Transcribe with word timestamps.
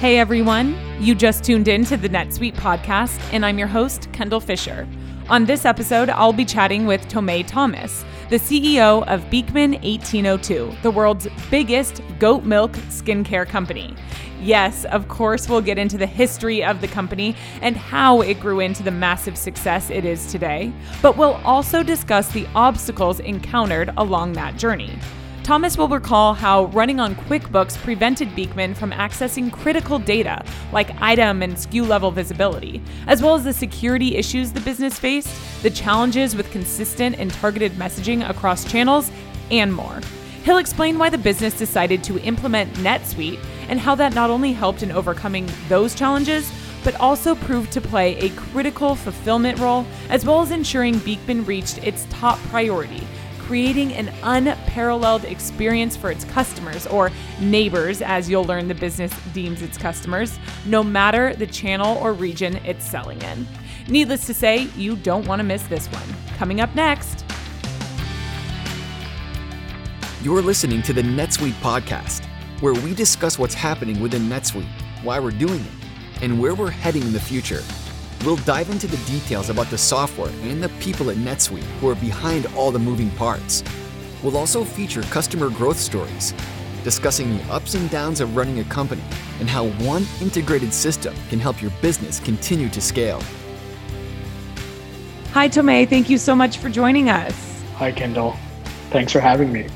Hey 0.00 0.18
everyone, 0.18 0.78
you 0.98 1.14
just 1.14 1.44
tuned 1.44 1.68
in 1.68 1.84
to 1.84 1.94
the 1.98 2.08
NetSuite 2.08 2.54
podcast, 2.54 3.20
and 3.34 3.44
I'm 3.44 3.58
your 3.58 3.68
host, 3.68 4.10
Kendall 4.14 4.40
Fisher. 4.40 4.88
On 5.28 5.44
this 5.44 5.66
episode, 5.66 6.08
I'll 6.08 6.32
be 6.32 6.46
chatting 6.46 6.86
with 6.86 7.06
Tomei 7.08 7.46
Thomas, 7.46 8.02
the 8.30 8.36
CEO 8.36 9.06
of 9.08 9.28
Beekman 9.28 9.72
1802, 9.72 10.72
the 10.80 10.90
world's 10.90 11.28
biggest 11.50 12.00
goat 12.18 12.44
milk 12.44 12.72
skincare 12.88 13.46
company. 13.46 13.94
Yes, 14.40 14.86
of 14.86 15.08
course, 15.08 15.50
we'll 15.50 15.60
get 15.60 15.76
into 15.76 15.98
the 15.98 16.06
history 16.06 16.64
of 16.64 16.80
the 16.80 16.88
company 16.88 17.36
and 17.60 17.76
how 17.76 18.22
it 18.22 18.40
grew 18.40 18.60
into 18.60 18.82
the 18.82 18.90
massive 18.90 19.36
success 19.36 19.90
it 19.90 20.06
is 20.06 20.32
today, 20.32 20.72
but 21.02 21.18
we'll 21.18 21.38
also 21.44 21.82
discuss 21.82 22.32
the 22.32 22.46
obstacles 22.54 23.20
encountered 23.20 23.92
along 23.98 24.32
that 24.32 24.56
journey. 24.56 24.98
Thomas 25.42 25.78
will 25.78 25.88
recall 25.88 26.34
how 26.34 26.66
running 26.66 27.00
on 27.00 27.16
QuickBooks 27.16 27.76
prevented 27.78 28.36
Beekman 28.36 28.74
from 28.74 28.92
accessing 28.92 29.50
critical 29.50 29.98
data 29.98 30.44
like 30.70 31.00
item 31.00 31.42
and 31.42 31.54
SKU 31.54 31.88
level 31.88 32.10
visibility, 32.10 32.80
as 33.06 33.22
well 33.22 33.34
as 33.34 33.44
the 33.44 33.52
security 33.52 34.16
issues 34.16 34.52
the 34.52 34.60
business 34.60 34.98
faced, 34.98 35.62
the 35.62 35.70
challenges 35.70 36.36
with 36.36 36.50
consistent 36.50 37.18
and 37.18 37.32
targeted 37.32 37.72
messaging 37.72 38.28
across 38.28 38.70
channels, 38.70 39.10
and 39.50 39.74
more. 39.74 40.00
He'll 40.44 40.58
explain 40.58 40.98
why 40.98 41.08
the 41.08 41.18
business 41.18 41.58
decided 41.58 42.04
to 42.04 42.20
implement 42.20 42.72
NetSuite 42.74 43.42
and 43.68 43.80
how 43.80 43.94
that 43.96 44.14
not 44.14 44.30
only 44.30 44.52
helped 44.52 44.82
in 44.82 44.92
overcoming 44.92 45.48
those 45.68 45.94
challenges, 45.94 46.52
but 46.84 46.94
also 47.00 47.34
proved 47.34 47.72
to 47.72 47.80
play 47.80 48.16
a 48.18 48.30
critical 48.30 48.94
fulfillment 48.94 49.58
role, 49.58 49.86
as 50.10 50.24
well 50.24 50.42
as 50.42 50.50
ensuring 50.50 50.98
Beekman 50.98 51.44
reached 51.44 51.78
its 51.78 52.06
top 52.10 52.38
priority 52.50 53.06
creating 53.50 53.92
an 53.94 54.08
unparalleled 54.22 55.24
experience 55.24 55.96
for 55.96 56.12
its 56.12 56.24
customers, 56.26 56.86
or 56.86 57.10
neighbors, 57.40 58.00
as 58.00 58.30
you'll 58.30 58.44
learn 58.44 58.68
the 58.68 58.74
business 58.76 59.12
deems 59.32 59.60
its 59.60 59.76
customers, 59.76 60.38
no 60.66 60.84
matter 60.84 61.34
the 61.34 61.48
channel 61.48 61.98
or 61.98 62.12
region 62.12 62.54
it's 62.64 62.88
selling 62.88 63.20
in. 63.22 63.44
Needless 63.88 64.24
to 64.26 64.34
say, 64.34 64.68
you 64.76 64.94
don't 64.94 65.26
want 65.26 65.40
to 65.40 65.42
miss 65.42 65.64
this 65.64 65.88
one. 65.88 66.36
Coming 66.36 66.60
up 66.60 66.72
next. 66.76 67.24
You're 70.22 70.42
listening 70.42 70.80
to 70.82 70.92
the 70.92 71.02
NetSuite 71.02 71.54
podcast, 71.54 72.26
where 72.60 72.74
we 72.74 72.94
discuss 72.94 73.36
what's 73.36 73.54
happening 73.54 74.00
within 74.00 74.28
NetSuite, 74.28 74.70
why 75.02 75.18
we're 75.18 75.32
doing 75.32 75.58
it, 75.58 76.22
and 76.22 76.40
where 76.40 76.54
we're 76.54 76.70
heading 76.70 77.02
in 77.02 77.12
the 77.12 77.18
future. 77.18 77.64
We'll 78.24 78.36
dive 78.36 78.68
into 78.68 78.86
the 78.86 78.98
details 79.10 79.48
about 79.48 79.70
the 79.70 79.78
software 79.78 80.30
and 80.42 80.62
the 80.62 80.68
people 80.80 81.10
at 81.10 81.16
NetSuite 81.16 81.62
who 81.80 81.88
are 81.88 81.94
behind 81.94 82.46
all 82.54 82.70
the 82.70 82.78
moving 82.78 83.10
parts. 83.12 83.64
We'll 84.22 84.36
also 84.36 84.62
feature 84.62 85.00
customer 85.04 85.48
growth 85.48 85.78
stories, 85.78 86.34
discussing 86.84 87.38
the 87.38 87.44
ups 87.44 87.74
and 87.74 87.88
downs 87.88 88.20
of 88.20 88.36
running 88.36 88.58
a 88.58 88.64
company 88.64 89.02
and 89.38 89.48
how 89.48 89.68
one 89.84 90.04
integrated 90.20 90.74
system 90.74 91.14
can 91.30 91.40
help 91.40 91.62
your 91.62 91.70
business 91.80 92.20
continue 92.20 92.68
to 92.68 92.80
scale. 92.80 93.22
Hi, 95.32 95.48
Tomei. 95.48 95.88
Thank 95.88 96.10
you 96.10 96.18
so 96.18 96.34
much 96.34 96.58
for 96.58 96.68
joining 96.68 97.08
us. 97.08 97.62
Hi, 97.76 97.90
Kendall. 97.90 98.36
Thanks 98.90 99.12
for 99.12 99.20
having 99.20 99.50
me. 99.50 99.66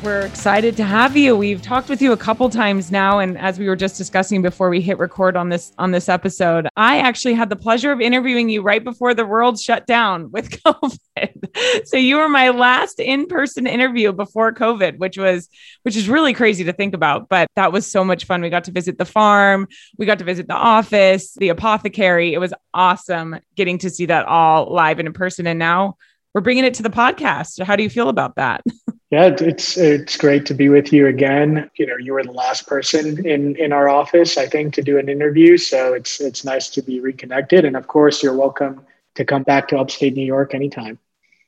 We're 0.00 0.26
excited 0.26 0.76
to 0.76 0.84
have 0.84 1.16
you. 1.16 1.36
We've 1.36 1.60
talked 1.60 1.88
with 1.88 2.00
you 2.00 2.12
a 2.12 2.16
couple 2.16 2.48
times 2.50 2.92
now 2.92 3.18
and 3.18 3.36
as 3.36 3.58
we 3.58 3.66
were 3.66 3.74
just 3.74 3.96
discussing 3.96 4.42
before 4.42 4.70
we 4.70 4.80
hit 4.80 4.96
record 4.96 5.36
on 5.36 5.48
this 5.48 5.72
on 5.76 5.90
this 5.90 6.08
episode, 6.08 6.68
I 6.76 6.98
actually 6.98 7.34
had 7.34 7.50
the 7.50 7.56
pleasure 7.56 7.90
of 7.90 8.00
interviewing 8.00 8.48
you 8.48 8.62
right 8.62 8.82
before 8.82 9.12
the 9.12 9.26
world 9.26 9.58
shut 9.58 9.88
down 9.88 10.30
with 10.30 10.50
COVID. 10.64 11.86
so 11.86 11.96
you 11.96 12.16
were 12.16 12.28
my 12.28 12.50
last 12.50 13.00
in-person 13.00 13.66
interview 13.66 14.12
before 14.12 14.52
COVID, 14.52 14.98
which 14.98 15.18
was 15.18 15.48
which 15.82 15.96
is 15.96 16.08
really 16.08 16.32
crazy 16.32 16.62
to 16.62 16.72
think 16.72 16.94
about, 16.94 17.28
but 17.28 17.48
that 17.56 17.72
was 17.72 17.84
so 17.84 18.04
much 18.04 18.24
fun. 18.24 18.40
We 18.40 18.50
got 18.50 18.64
to 18.64 18.72
visit 18.72 18.98
the 18.98 19.04
farm, 19.04 19.66
we 19.96 20.06
got 20.06 20.20
to 20.20 20.24
visit 20.24 20.46
the 20.46 20.54
office, 20.54 21.34
the 21.34 21.48
apothecary. 21.48 22.34
It 22.34 22.38
was 22.38 22.54
awesome 22.72 23.40
getting 23.56 23.78
to 23.78 23.90
see 23.90 24.06
that 24.06 24.26
all 24.26 24.72
live 24.72 25.00
and 25.00 25.08
in 25.08 25.12
person 25.12 25.48
and 25.48 25.58
now 25.58 25.96
we're 26.34 26.42
bringing 26.42 26.64
it 26.64 26.74
to 26.74 26.84
the 26.84 26.90
podcast. 26.90 27.60
How 27.64 27.74
do 27.74 27.82
you 27.82 27.90
feel 27.90 28.08
about 28.08 28.36
that? 28.36 28.62
Yeah, 29.10 29.34
it's 29.40 29.78
it's 29.78 30.18
great 30.18 30.44
to 30.46 30.54
be 30.54 30.68
with 30.68 30.92
you 30.92 31.06
again. 31.06 31.70
You 31.76 31.86
know, 31.86 31.96
you 31.96 32.12
were 32.12 32.22
the 32.22 32.32
last 32.32 32.66
person 32.66 33.26
in 33.26 33.56
in 33.56 33.72
our 33.72 33.88
office, 33.88 34.36
I 34.36 34.46
think, 34.46 34.74
to 34.74 34.82
do 34.82 34.98
an 34.98 35.08
interview. 35.08 35.56
So 35.56 35.94
it's 35.94 36.20
it's 36.20 36.44
nice 36.44 36.68
to 36.70 36.82
be 36.82 37.00
reconnected. 37.00 37.64
And 37.64 37.74
of 37.74 37.86
course, 37.86 38.22
you're 38.22 38.36
welcome 38.36 38.84
to 39.14 39.24
come 39.24 39.44
back 39.44 39.68
to 39.68 39.78
upstate 39.78 40.14
New 40.14 40.26
York 40.26 40.54
anytime. 40.54 40.98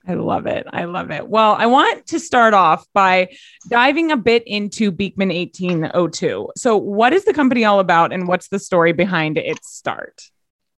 I 0.09 0.15
love 0.15 0.47
it. 0.47 0.67
I 0.71 0.85
love 0.85 1.11
it. 1.11 1.29
Well, 1.29 1.55
I 1.59 1.67
want 1.67 2.07
to 2.07 2.19
start 2.19 2.55
off 2.55 2.87
by 2.95 3.29
diving 3.69 4.11
a 4.11 4.17
bit 4.17 4.43
into 4.47 4.91
Beekman 4.91 5.29
1802. 5.29 6.53
So, 6.57 6.77
what 6.77 7.13
is 7.13 7.27
the 7.27 7.35
company 7.35 7.65
all 7.65 7.81
about 7.81 8.13
and 8.13 8.27
what's 8.27 8.49
the 8.49 8.59
story 8.59 8.93
behind 8.93 9.37
its 9.37 9.71
start? 9.71 10.23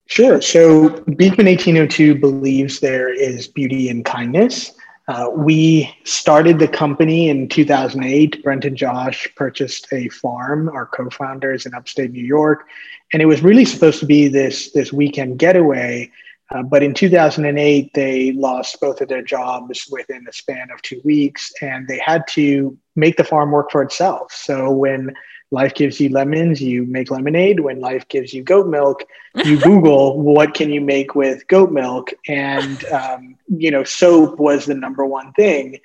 Sure. 0.07 0.41
So, 0.41 0.89
Beekman 1.05 1.47
1802 1.47 2.15
believes 2.15 2.81
there 2.81 3.13
is 3.13 3.47
beauty 3.47 3.91
in 3.91 4.03
kindness. 4.03 4.73
Uh, 5.11 5.29
we 5.29 5.93
started 6.05 6.61
the 6.61 6.69
company 6.69 7.29
in 7.29 7.49
2008. 7.49 8.45
Brent 8.45 8.65
and 8.65 8.77
Josh 8.77 9.27
purchased 9.35 9.89
a 9.93 10.09
farm, 10.11 10.69
our 10.69 10.87
co-founders 10.87 11.67
in 11.67 11.75
upstate 11.75 12.13
New 12.13 12.23
York, 12.23 12.69
and 13.13 13.21
it 13.21 13.27
was 13.27 13.43
really 13.43 13.65
supposed 13.65 13.99
to 13.99 14.07
be 14.07 14.29
this 14.29 14.71
this 14.71 14.93
weekend 14.93 15.41
getaway. 15.41 16.13
Uh, 16.55 16.63
but 16.63 16.85
in 16.85 16.95
2008, 16.95 17.93
they 17.93 18.31
lost 18.33 18.81
both 18.81 19.01
of 19.01 19.09
their 19.09 19.21
jobs 19.21 19.89
within 19.91 20.23
the 20.23 20.33
span 20.33 20.69
of 20.73 20.81
two 20.83 21.01
weeks, 21.05 21.53
and 21.61 21.89
they 21.89 21.99
had 21.99 22.25
to 22.29 22.79
make 22.95 23.17
the 23.17 23.25
farm 23.25 23.51
work 23.51 23.73
for 23.73 23.83
itself. 23.83 24.33
So 24.33 24.71
when 24.71 25.13
life 25.51 25.75
gives 25.75 26.01
you 26.01 26.09
lemons, 26.09 26.61
you 26.61 26.85
make 26.85 27.11
lemonade. 27.11 27.61
When 27.61 27.81
life 27.81 28.07
gives 28.09 28.33
you 28.33 28.43
goat 28.43 28.69
milk, 28.69 29.05
you 29.45 29.59
Google 29.63 30.21
what 30.21 30.55
can 30.55 30.71
you 30.71 30.81
make 30.81 31.15
with 31.15 31.47
goat 31.49 31.73
milk, 31.73 32.13
and 32.29 32.85
um, 32.87 33.37
you 33.49 33.71
know 33.71 33.85
soap 33.85 34.39
was 34.39 34.67
the 34.67 34.75
number 34.75 35.05
one 35.05 35.33
thing. 35.33 35.81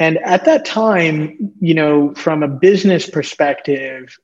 And 0.00 0.18
at 0.18 0.44
that 0.44 0.64
time, 0.64 1.52
you 1.60 1.74
know, 1.74 2.14
from 2.14 2.44
a 2.44 2.48
business 2.48 3.10
perspective, 3.10 4.16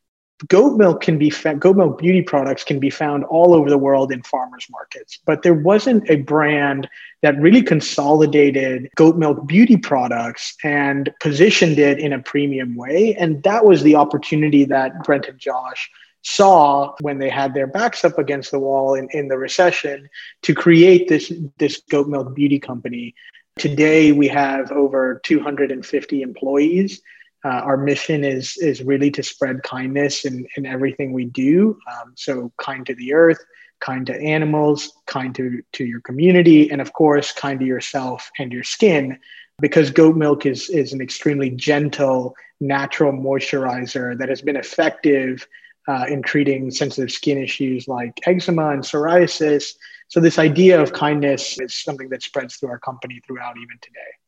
goat 0.49 0.77
milk 0.77 1.01
can 1.01 1.17
be 1.17 1.33
goat 1.59 1.77
milk 1.77 1.99
beauty 1.99 2.23
products 2.23 2.65
can 2.65 2.79
be 2.79 2.91
found 2.91 3.25
all 3.25 3.55
over 3.55 3.71
the 3.71 3.79
world 3.79 4.11
in 4.11 4.23
farmers 4.25 4.67
markets 4.69 5.19
but 5.25 5.43
there 5.43 5.55
wasn't 5.55 6.09
a 6.11 6.17
brand 6.17 6.89
that 7.25 7.41
really 7.41 7.63
consolidated 7.63 8.91
goat 8.97 9.17
milk 9.17 9.47
beauty 9.47 9.79
products 9.79 10.59
and 10.63 11.11
positioned 11.21 11.79
it 11.79 11.99
in 11.99 12.13
a 12.13 12.19
premium 12.19 12.77
way. 12.77 13.17
And 13.19 13.43
that 13.45 13.65
was 13.65 13.83
the 13.83 13.97
opportunity 13.97 14.67
that 14.67 15.03
brent 15.05 15.27
and 15.27 15.39
josh 15.39 15.91
saw 16.21 16.95
when 17.01 17.19
they 17.19 17.31
had 17.31 17.55
their 17.55 17.67
backs 17.67 18.05
up 18.05 18.19
against 18.19 18.51
the 18.51 18.59
wall 18.59 18.95
in, 18.95 19.09
in 19.13 19.29
the 19.29 19.39
recession 19.39 20.07
to 20.43 20.55
create 20.55 21.09
this 21.09 21.33
this 21.57 21.81
goat 21.91 22.09
milk 22.09 22.35
beauty 22.35 22.59
company. 22.59 23.15
Today 23.57 24.13
we 24.13 24.29
have 24.29 24.71
over 24.71 25.23
250 25.25 26.21
employees 26.21 27.01
uh, 27.45 27.49
our 27.49 27.77
mission 27.77 28.25
is 28.25 28.57
is 28.57 28.83
really 28.83 29.11
to 29.11 29.23
spread 29.23 29.63
kindness 29.63 30.25
in, 30.25 30.47
in 30.57 30.65
everything 30.67 31.13
we 31.13 31.27
do. 31.27 31.79
Um, 31.93 32.13
so 32.17 32.53
kind 32.57 32.87
to 32.87 32.95
the 32.95 33.13
earth, 33.13 33.39
kind 33.81 34.07
to 34.07 34.19
animals, 34.19 34.93
kind 35.07 35.35
to, 35.35 35.63
to 35.73 35.85
your 35.85 36.01
community, 36.01 36.71
and 36.71 36.81
of 36.81 36.93
course, 36.93 37.33
kind 37.33 37.61
to 37.61 37.67
yourself 37.67 38.31
and 38.39 38.53
your 38.53 38.63
skin, 38.63 39.19
because 39.61 39.91
goat 39.91 40.17
milk 40.17 40.47
is, 40.47 40.71
is 40.71 40.93
an 40.93 41.01
extremely 41.01 41.51
gentle, 41.51 42.35
natural 42.61 43.13
moisturizer 43.13 44.17
that 44.19 44.29
has 44.29 44.41
been 44.41 44.57
effective 44.57 45.47
uh, 45.87 46.07
in 46.09 46.23
treating 46.23 46.71
sensitive 46.71 47.11
skin 47.13 47.37
issues 47.37 47.87
like 47.87 48.19
eczema 48.27 48.71
and 48.71 48.83
psoriasis. 48.83 49.75
So 50.09 50.19
this 50.21 50.39
idea 50.39 50.81
of 50.81 50.93
kindness 50.93 51.61
is 51.61 51.75
something 51.75 52.09
that 52.09 52.23
spreads 52.23 52.57
through 52.57 52.71
our 52.71 52.79
company 52.79 53.21
throughout 53.27 53.57
even 53.57 53.79
today. 53.83 54.24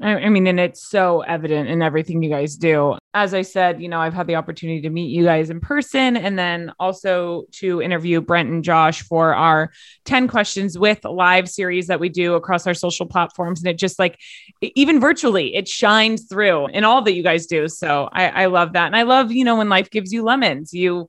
I 0.00 0.28
mean, 0.28 0.48
and 0.48 0.58
it's 0.58 0.82
so 0.82 1.20
evident 1.20 1.68
in 1.68 1.80
everything 1.80 2.20
you 2.20 2.28
guys 2.28 2.56
do. 2.56 2.96
As 3.14 3.32
I 3.32 3.42
said, 3.42 3.80
you 3.80 3.88
know, 3.88 4.00
I've 4.00 4.12
had 4.12 4.26
the 4.26 4.34
opportunity 4.34 4.80
to 4.80 4.90
meet 4.90 5.10
you 5.10 5.24
guys 5.24 5.50
in 5.50 5.60
person 5.60 6.16
and 6.16 6.36
then 6.36 6.72
also 6.80 7.44
to 7.52 7.80
interview 7.80 8.20
Brent 8.20 8.50
and 8.50 8.64
Josh 8.64 9.02
for 9.02 9.34
our 9.34 9.70
10 10.04 10.26
questions 10.26 10.76
with 10.76 11.04
live 11.04 11.48
series 11.48 11.86
that 11.86 12.00
we 12.00 12.08
do 12.08 12.34
across 12.34 12.66
our 12.66 12.74
social 12.74 13.06
platforms. 13.06 13.60
And 13.60 13.68
it 13.68 13.78
just 13.78 14.00
like, 14.00 14.18
even 14.60 14.98
virtually, 14.98 15.54
it 15.54 15.68
shines 15.68 16.26
through 16.26 16.66
in 16.68 16.82
all 16.82 17.02
that 17.02 17.14
you 17.14 17.22
guys 17.22 17.46
do. 17.46 17.68
So 17.68 18.08
I, 18.12 18.28
I 18.28 18.46
love 18.46 18.72
that. 18.72 18.86
And 18.86 18.96
I 18.96 19.02
love, 19.02 19.30
you 19.30 19.44
know, 19.44 19.56
when 19.56 19.68
life 19.68 19.90
gives 19.90 20.12
you 20.12 20.24
lemons, 20.24 20.72
you 20.72 21.08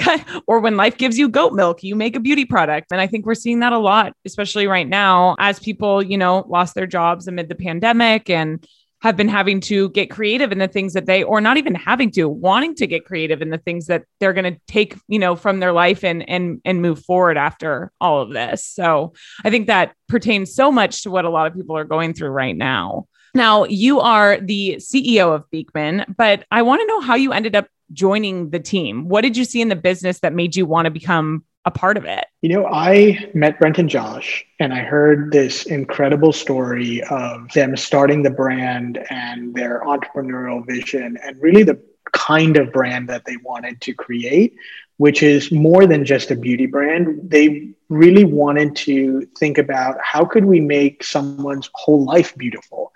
or 0.46 0.60
when 0.60 0.76
life 0.76 0.96
gives 0.96 1.18
you 1.18 1.28
goat 1.28 1.52
milk, 1.52 1.82
you 1.82 1.94
make 1.94 2.16
a 2.16 2.20
beauty 2.20 2.44
product. 2.44 2.92
And 2.92 3.00
I 3.00 3.06
think 3.06 3.26
we're 3.26 3.34
seeing 3.34 3.60
that 3.60 3.72
a 3.72 3.78
lot, 3.78 4.12
especially 4.24 4.66
right 4.66 4.88
now 4.88 5.36
as 5.38 5.58
people, 5.58 6.02
you 6.02 6.18
know, 6.18 6.44
lost 6.48 6.74
their 6.74 6.86
jobs 6.86 7.28
amid 7.28 7.48
the 7.48 7.54
pandemic 7.54 8.30
and 8.30 8.66
have 9.02 9.16
been 9.16 9.28
having 9.28 9.60
to 9.60 9.90
get 9.90 10.10
creative 10.10 10.52
in 10.52 10.58
the 10.58 10.68
things 10.68 10.94
that 10.94 11.06
they 11.06 11.22
or 11.22 11.40
not 11.40 11.56
even 11.56 11.74
having 11.74 12.10
to 12.10 12.28
wanting 12.28 12.74
to 12.74 12.86
get 12.86 13.04
creative 13.04 13.42
in 13.42 13.50
the 13.50 13.58
things 13.58 13.86
that 13.86 14.04
they're 14.20 14.32
going 14.32 14.52
to 14.52 14.60
take 14.66 14.96
you 15.06 15.18
know 15.18 15.36
from 15.36 15.60
their 15.60 15.72
life 15.72 16.02
and 16.02 16.28
and 16.28 16.60
and 16.64 16.80
move 16.80 17.04
forward 17.04 17.36
after 17.36 17.92
all 18.00 18.22
of 18.22 18.32
this 18.32 18.64
so 18.64 19.12
i 19.44 19.50
think 19.50 19.66
that 19.66 19.94
pertains 20.08 20.54
so 20.54 20.72
much 20.72 21.02
to 21.02 21.10
what 21.10 21.24
a 21.26 21.30
lot 21.30 21.46
of 21.46 21.54
people 21.54 21.76
are 21.76 21.84
going 21.84 22.14
through 22.14 22.30
right 22.30 22.56
now 22.56 23.06
Now, 23.36 23.64
you 23.64 24.00
are 24.00 24.40
the 24.40 24.76
CEO 24.78 25.34
of 25.34 25.50
Beekman, 25.50 26.14
but 26.16 26.46
I 26.50 26.62
want 26.62 26.80
to 26.80 26.86
know 26.86 27.02
how 27.02 27.16
you 27.16 27.34
ended 27.34 27.54
up 27.54 27.68
joining 27.92 28.48
the 28.48 28.58
team. 28.58 29.10
What 29.10 29.20
did 29.20 29.36
you 29.36 29.44
see 29.44 29.60
in 29.60 29.68
the 29.68 29.76
business 29.76 30.20
that 30.20 30.32
made 30.32 30.56
you 30.56 30.64
want 30.64 30.86
to 30.86 30.90
become 30.90 31.44
a 31.66 31.70
part 31.70 31.98
of 31.98 32.06
it? 32.06 32.24
You 32.40 32.48
know, 32.48 32.66
I 32.66 33.30
met 33.34 33.58
Brent 33.60 33.76
and 33.76 33.90
Josh, 33.90 34.42
and 34.58 34.72
I 34.72 34.78
heard 34.78 35.32
this 35.32 35.66
incredible 35.66 36.32
story 36.32 37.02
of 37.10 37.52
them 37.52 37.76
starting 37.76 38.22
the 38.22 38.30
brand 38.30 39.04
and 39.10 39.54
their 39.54 39.82
entrepreneurial 39.82 40.66
vision, 40.66 41.18
and 41.22 41.36
really 41.42 41.62
the 41.62 41.78
kind 42.12 42.56
of 42.56 42.72
brand 42.72 43.06
that 43.10 43.26
they 43.26 43.36
wanted 43.44 43.82
to 43.82 43.92
create, 43.92 44.56
which 44.96 45.22
is 45.22 45.52
more 45.52 45.86
than 45.86 46.06
just 46.06 46.30
a 46.30 46.36
beauty 46.36 46.64
brand. 46.64 47.20
They 47.22 47.74
really 47.90 48.24
wanted 48.24 48.76
to 48.76 49.28
think 49.38 49.58
about 49.58 49.98
how 50.02 50.24
could 50.24 50.46
we 50.46 50.58
make 50.58 51.04
someone's 51.04 51.68
whole 51.74 52.02
life 52.02 52.34
beautiful 52.34 52.92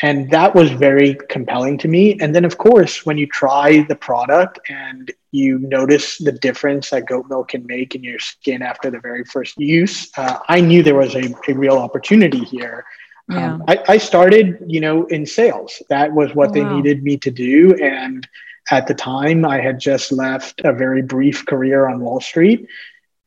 and 0.00 0.30
that 0.30 0.54
was 0.54 0.70
very 0.70 1.16
compelling 1.28 1.76
to 1.78 1.88
me. 1.88 2.18
And 2.20 2.34
then 2.34 2.44
of 2.44 2.58
course 2.58 3.04
when 3.04 3.18
you 3.18 3.26
try 3.26 3.82
the 3.88 3.96
product 3.96 4.58
and 4.68 5.12
you 5.32 5.58
notice 5.58 6.18
the 6.18 6.32
difference 6.32 6.90
that 6.90 7.06
goat 7.06 7.26
milk 7.28 7.48
can 7.48 7.66
make 7.66 7.94
in 7.94 8.02
your 8.02 8.18
skin 8.18 8.62
after 8.62 8.90
the 8.90 9.00
very 9.00 9.24
first 9.24 9.58
use 9.58 10.10
uh, 10.18 10.38
i 10.48 10.60
knew 10.60 10.82
there 10.82 10.94
was 10.94 11.14
a, 11.14 11.34
a 11.48 11.54
real 11.54 11.78
opportunity 11.78 12.44
here. 12.44 12.84
Yeah. 13.28 13.54
um, 13.54 13.64
I, 13.68 13.78
I, 13.88 13.98
started 13.98 14.58
you 14.66 14.80
know 14.80 15.06
in 15.06 15.24
sales. 15.26 15.80
That 15.88 16.12
was 16.12 16.34
what 16.34 16.50
oh, 16.50 16.52
they 16.52 16.62
wow. 16.62 16.76
needed 16.76 17.02
me 17.02 17.16
to 17.18 17.30
do. 17.30 17.74
And 17.76 18.28
at 18.70 18.86
the 18.86 18.94
time 18.94 19.44
i 19.44 19.60
had 19.60 19.80
just 19.80 20.12
left 20.12 20.60
a 20.64 20.72
very 20.72 21.02
brief 21.02 21.46
career 21.46 21.88
on 21.88 22.00
wall 22.00 22.20
street 22.20 22.68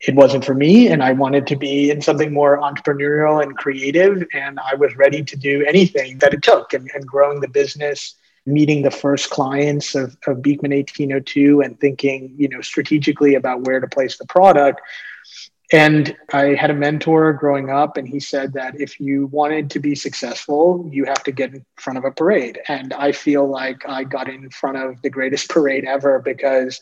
it 0.00 0.14
wasn't 0.14 0.44
for 0.44 0.54
me 0.54 0.88
and 0.88 1.02
i 1.02 1.12
wanted 1.12 1.46
to 1.46 1.56
be 1.56 1.90
in 1.90 2.00
something 2.00 2.32
more 2.32 2.58
entrepreneurial 2.58 3.42
and 3.42 3.56
creative 3.56 4.22
and 4.34 4.58
i 4.60 4.74
was 4.74 4.94
ready 4.96 5.22
to 5.22 5.36
do 5.36 5.64
anything 5.66 6.18
that 6.18 6.34
it 6.34 6.42
took 6.42 6.72
and, 6.72 6.90
and 6.94 7.06
growing 7.06 7.40
the 7.40 7.48
business 7.48 8.14
meeting 8.46 8.82
the 8.82 8.90
first 8.90 9.28
clients 9.30 9.94
of, 9.94 10.16
of 10.26 10.40
beekman 10.40 10.70
1802 10.70 11.60
and 11.60 11.78
thinking 11.80 12.32
you 12.38 12.48
know 12.48 12.60
strategically 12.60 13.34
about 13.34 13.62
where 13.62 13.80
to 13.80 13.88
place 13.88 14.16
the 14.16 14.26
product. 14.26 14.80
And 15.72 16.16
i 16.32 16.54
had 16.54 16.70
a 16.70 16.74
mentor 16.74 17.32
growing 17.32 17.70
up 17.70 17.96
and 17.96 18.06
he 18.06 18.20
said 18.20 18.52
that 18.52 18.80
if 18.80 19.00
you 19.00 19.26
wanted 19.26 19.68
to 19.70 19.80
be 19.80 19.96
successful 19.96 20.88
you 20.92 21.04
have 21.06 21.24
to 21.24 21.32
get 21.32 21.54
in 21.54 21.66
front 21.74 21.98
of 21.98 22.04
a 22.04 22.12
parade. 22.12 22.60
And 22.68 22.92
i 22.94 23.10
feel 23.10 23.48
like 23.48 23.82
i 23.88 24.04
got 24.04 24.28
in 24.28 24.48
front 24.50 24.76
of 24.76 25.02
the 25.02 25.10
greatest 25.10 25.48
parade 25.54 25.84
ever 25.84 26.20
because 26.20 26.80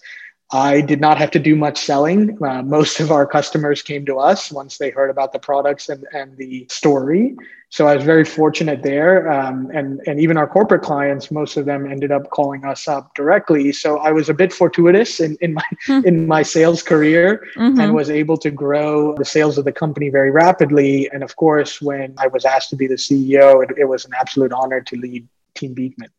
I 0.53 0.83
did 0.83 1.01
not 1.01 1.19
have 1.19 1.31
to 1.33 1.39
do 1.39 1.57
much 1.57 1.79
selling. 1.79 2.39
Uh, 2.43 2.63
most 2.63 3.01
of 3.01 3.11
our 3.11 3.27
customers 3.27 3.83
came 3.83 4.05
to 4.07 4.19
us 4.19 4.53
once 4.53 4.79
they 4.79 4.91
heard 4.91 5.11
about 5.11 5.33
the 5.33 5.39
products 5.39 5.89
and, 5.89 6.05
and 6.13 6.37
the 6.37 6.67
story. 6.71 7.35
So 7.71 7.89
I 7.89 7.97
was 7.97 8.05
very 8.05 8.25
fortunate 8.25 8.83
there. 8.83 9.33
Um, 9.33 9.71
and, 9.75 10.01
and 10.07 10.21
even 10.21 10.37
our 10.37 10.47
corporate 10.47 10.83
clients, 10.83 11.33
most 11.33 11.57
of 11.57 11.65
them 11.65 11.91
ended 11.91 12.13
up 12.13 12.31
calling 12.31 12.65
us 12.65 12.87
up 12.87 13.13
directly. 13.15 13.73
So 13.73 13.99
I 13.99 14.13
was 14.13 14.29
a 14.29 14.35
bit 14.35 14.53
fortuitous 14.53 15.19
in, 15.19 15.37
in, 15.41 15.55
my, 15.55 15.63
mm-hmm. 15.89 16.07
in 16.07 16.29
my 16.29 16.43
sales 16.43 16.85
career 16.85 17.45
mm-hmm. 17.57 17.81
and 17.81 17.93
was 17.93 18.11
able 18.11 18.37
to 18.37 18.51
grow 18.53 19.17
the 19.17 19.25
sales 19.25 19.59
of 19.59 19.65
the 19.65 19.73
company 19.73 20.09
very 20.09 20.31
rapidly. 20.31 21.11
And 21.13 21.25
of 21.25 21.35
course, 21.35 21.83
when 21.83 22.15
I 22.19 22.29
was 22.29 22.45
asked 22.45 22.71
to 22.71 22.77
be 22.77 22.87
the 22.87 22.95
CEO, 22.95 23.65
it, 23.65 23.77
it 23.77 23.87
was 23.87 24.05
an 24.05 24.13
absolute 24.21 24.53
honor 24.53 24.81
to 24.83 24.97
lead 24.97 25.27
Team 25.55 25.75
Beekman. 25.75 26.11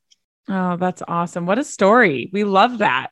Oh, 0.50 0.76
that's 0.76 1.02
awesome. 1.08 1.46
What 1.46 1.58
a 1.58 1.64
story. 1.64 2.30
We 2.34 2.44
love 2.44 2.80
that. 2.80 3.12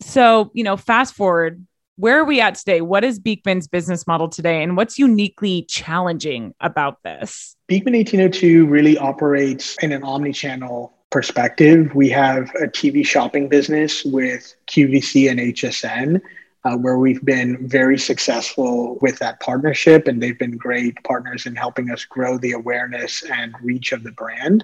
So, 0.00 0.50
you 0.54 0.64
know, 0.64 0.76
fast 0.76 1.14
forward, 1.14 1.64
where 1.96 2.18
are 2.18 2.24
we 2.24 2.40
at 2.40 2.54
today? 2.54 2.80
What 2.80 3.04
is 3.04 3.18
Beekman's 3.18 3.68
business 3.68 4.06
model 4.06 4.28
today? 4.28 4.62
And 4.62 4.76
what's 4.76 4.98
uniquely 4.98 5.62
challenging 5.68 6.54
about 6.60 7.02
this? 7.02 7.56
Beekman 7.66 7.94
1802 7.94 8.66
really 8.66 8.96
operates 8.96 9.76
in 9.82 9.92
an 9.92 10.02
omni 10.02 10.32
channel 10.32 10.94
perspective. 11.10 11.94
We 11.94 12.08
have 12.10 12.50
a 12.54 12.66
TV 12.66 13.04
shopping 13.04 13.48
business 13.48 14.04
with 14.04 14.54
QVC 14.66 15.30
and 15.30 15.40
HSN. 15.40 16.20
Uh, 16.62 16.76
where 16.76 16.98
we've 16.98 17.24
been 17.24 17.66
very 17.66 17.98
successful 17.98 18.98
with 19.00 19.18
that 19.18 19.40
partnership, 19.40 20.06
and 20.06 20.22
they've 20.22 20.38
been 20.38 20.58
great 20.58 20.94
partners 21.04 21.46
in 21.46 21.56
helping 21.56 21.90
us 21.90 22.04
grow 22.04 22.36
the 22.36 22.52
awareness 22.52 23.22
and 23.22 23.54
reach 23.62 23.92
of 23.92 24.02
the 24.02 24.12
brand. 24.12 24.62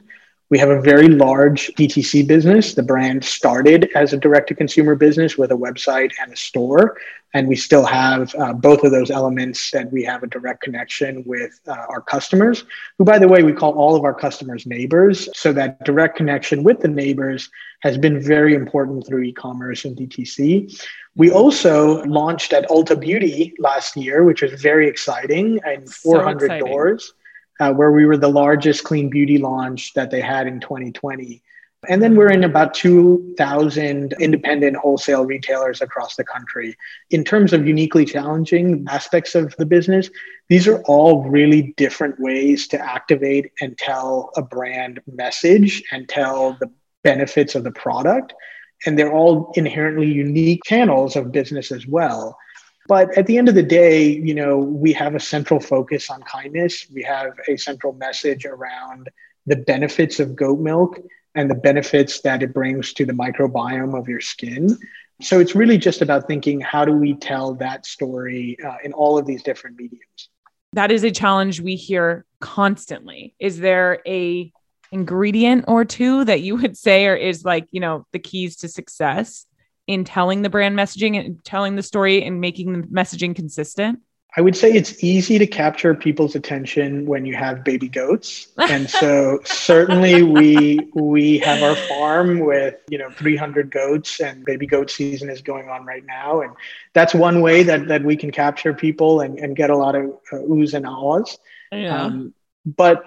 We 0.48 0.58
have 0.60 0.70
a 0.70 0.80
very 0.80 1.08
large 1.08 1.72
DTC 1.74 2.26
business. 2.28 2.74
The 2.74 2.82
brand 2.82 3.24
started 3.24 3.90
as 3.96 4.12
a 4.12 4.16
direct 4.16 4.48
to 4.48 4.54
consumer 4.54 4.94
business 4.94 5.36
with 5.36 5.50
a 5.50 5.56
website 5.56 6.12
and 6.22 6.32
a 6.32 6.36
store. 6.36 6.98
And 7.34 7.48
we 7.48 7.56
still 7.56 7.84
have 7.84 8.32
uh, 8.36 8.52
both 8.52 8.84
of 8.84 8.92
those 8.92 9.10
elements 9.10 9.72
that 9.72 9.90
we 9.90 10.04
have 10.04 10.22
a 10.22 10.28
direct 10.28 10.62
connection 10.62 11.24
with 11.26 11.58
uh, 11.66 11.72
our 11.88 12.00
customers, 12.00 12.64
who, 12.96 13.04
by 13.04 13.18
the 13.18 13.26
way, 13.26 13.42
we 13.42 13.52
call 13.52 13.72
all 13.72 13.96
of 13.96 14.04
our 14.04 14.14
customers 14.14 14.66
neighbors. 14.66 15.28
So 15.34 15.52
that 15.54 15.84
direct 15.84 16.16
connection 16.16 16.62
with 16.62 16.80
the 16.80 16.88
neighbors 16.88 17.50
has 17.80 17.98
been 17.98 18.22
very 18.22 18.54
important 18.54 19.04
through 19.06 19.24
e 19.24 19.32
commerce 19.32 19.84
and 19.84 19.96
DTC. 19.96 20.80
We 21.16 21.30
also 21.30 22.04
launched 22.04 22.52
at 22.52 22.68
Ulta 22.68 22.98
Beauty 22.98 23.52
last 23.58 23.96
year, 23.96 24.22
which 24.22 24.42
was 24.42 24.52
very 24.62 24.88
exciting, 24.88 25.58
and 25.64 25.92
400 25.92 26.38
so 26.38 26.44
exciting. 26.44 26.66
doors 26.66 27.12
uh, 27.60 27.72
where 27.72 27.92
we 27.92 28.06
were 28.06 28.16
the 28.16 28.28
largest 28.28 28.84
clean 28.84 29.08
beauty 29.08 29.38
launch 29.38 29.94
that 29.94 30.10
they 30.10 30.20
had 30.20 30.46
in 30.46 30.60
2020. 30.60 31.42
And 31.88 32.02
then 32.02 32.16
we're 32.16 32.32
in 32.32 32.44
about 32.44 32.74
2,000 32.74 34.14
independent 34.18 34.76
wholesale 34.76 35.24
retailers 35.24 35.80
across 35.80 36.16
the 36.16 36.24
country. 36.24 36.76
In 37.10 37.22
terms 37.22 37.52
of 37.52 37.66
uniquely 37.66 38.04
challenging 38.04 38.84
aspects 38.88 39.34
of 39.34 39.54
the 39.56 39.66
business, 39.66 40.10
these 40.48 40.66
are 40.66 40.82
all 40.82 41.28
really 41.28 41.74
different 41.76 42.18
ways 42.18 42.66
to 42.68 42.78
activate 42.78 43.52
and 43.60 43.76
tell 43.78 44.30
a 44.36 44.42
brand 44.42 45.00
message 45.06 45.82
and 45.92 46.08
tell 46.08 46.56
the 46.60 46.70
benefits 47.04 47.54
of 47.54 47.62
the 47.62 47.70
product. 47.70 48.32
And 48.84 48.98
they're 48.98 49.12
all 49.12 49.52
inherently 49.54 50.10
unique 50.10 50.62
channels 50.64 51.14
of 51.14 51.32
business 51.32 51.70
as 51.70 51.86
well. 51.86 52.36
But 52.88 53.16
at 53.16 53.26
the 53.26 53.38
end 53.38 53.48
of 53.48 53.54
the 53.54 53.62
day, 53.62 54.08
you 54.08 54.34
know, 54.34 54.58
we 54.58 54.92
have 54.92 55.14
a 55.14 55.20
central 55.20 55.60
focus 55.60 56.10
on 56.10 56.22
kindness. 56.22 56.86
We 56.92 57.02
have 57.02 57.32
a 57.48 57.56
central 57.56 57.92
message 57.92 58.44
around 58.44 59.10
the 59.46 59.56
benefits 59.56 60.20
of 60.20 60.36
goat 60.36 60.60
milk 60.60 60.98
and 61.34 61.50
the 61.50 61.54
benefits 61.54 62.20
that 62.20 62.42
it 62.42 62.52
brings 62.52 62.92
to 62.94 63.04
the 63.04 63.12
microbiome 63.12 63.98
of 63.98 64.08
your 64.08 64.20
skin. 64.20 64.78
So 65.22 65.40
it's 65.40 65.54
really 65.54 65.78
just 65.78 66.02
about 66.02 66.26
thinking 66.26 66.60
how 66.60 66.84
do 66.84 66.92
we 66.92 67.14
tell 67.14 67.54
that 67.54 67.86
story 67.86 68.58
uh, 68.64 68.76
in 68.84 68.92
all 68.92 69.18
of 69.18 69.26
these 69.26 69.42
different 69.42 69.76
mediums. 69.76 70.30
That 70.72 70.90
is 70.90 71.04
a 71.04 71.10
challenge 71.10 71.60
we 71.60 71.76
hear 71.76 72.24
constantly. 72.40 73.34
Is 73.38 73.58
there 73.58 74.00
a 74.06 74.52
ingredient 74.92 75.64
or 75.68 75.84
two 75.84 76.24
that 76.24 76.42
you 76.42 76.56
would 76.56 76.76
say 76.76 77.06
or 77.06 77.16
is 77.16 77.44
like, 77.44 77.66
you 77.70 77.80
know, 77.80 78.06
the 78.12 78.18
keys 78.18 78.56
to 78.56 78.68
success? 78.68 79.46
In 79.86 80.04
telling 80.04 80.42
the 80.42 80.50
brand 80.50 80.76
messaging 80.76 81.18
and 81.18 81.44
telling 81.44 81.76
the 81.76 81.82
story 81.82 82.22
and 82.22 82.40
making 82.40 82.72
the 82.72 82.86
messaging 82.88 83.34
consistent? 83.34 84.00
I 84.38 84.42
would 84.42 84.54
say 84.54 84.70
it's 84.70 85.02
easy 85.02 85.38
to 85.38 85.46
capture 85.46 85.94
people's 85.94 86.34
attention 86.34 87.06
when 87.06 87.24
you 87.24 87.34
have 87.34 87.64
baby 87.64 87.88
goats. 87.88 88.48
And 88.58 88.88
so 88.88 89.40
certainly 89.44 90.22
we 90.22 90.90
we 90.94 91.38
have 91.38 91.62
our 91.62 91.74
farm 91.88 92.40
with, 92.40 92.74
you 92.90 92.98
know, 92.98 93.08
300 93.10 93.70
goats 93.70 94.20
and 94.20 94.44
baby 94.44 94.66
goat 94.66 94.90
season 94.90 95.30
is 95.30 95.40
going 95.40 95.70
on 95.70 95.86
right 95.86 96.04
now 96.04 96.42
and 96.42 96.52
that's 96.92 97.14
one 97.14 97.40
way 97.40 97.62
that 97.62 97.88
that 97.88 98.04
we 98.04 98.14
can 98.14 98.30
capture 98.30 98.74
people 98.74 99.22
and, 99.22 99.38
and 99.38 99.56
get 99.56 99.70
a 99.70 99.76
lot 99.76 99.94
of 99.94 100.04
uh, 100.30 100.36
oohs 100.36 100.74
and 100.74 100.86
ahs. 100.86 101.38
Yeah. 101.72 102.02
Um, 102.02 102.34
but 102.66 103.04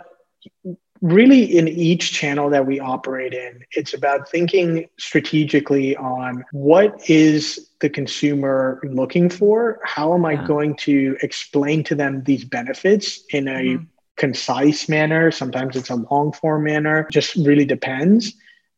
really 1.02 1.44
in 1.44 1.68
each 1.68 2.12
channel 2.12 2.50
that 2.50 2.66
we 2.66 2.80
operate 2.80 3.34
in 3.34 3.64
it's 3.72 3.94
about 3.94 4.30
thinking 4.30 4.88
strategically 4.98 5.96
on 5.96 6.44
what 6.52 7.10
is 7.10 7.70
the 7.80 7.90
consumer 7.90 8.82
looking 8.84 9.30
for 9.30 9.80
how 9.84 10.14
am 10.14 10.26
i 10.26 10.34
yeah. 10.34 10.46
going 10.46 10.76
to 10.76 11.16
explain 11.22 11.84
to 11.84 11.96
them 11.96 12.24
these 12.24 12.44
benefits 12.44 13.24
in 13.30 13.48
a 13.48 13.52
mm-hmm. 13.52 13.84
concise 14.18 14.90
manner 14.90 15.32
sometimes 15.32 15.76
it's 15.76 15.90
a 15.90 15.96
long 15.96 16.34
form 16.34 16.64
manner 16.64 17.08
just 17.12 17.36
really 17.38 17.66
depends 17.66 18.34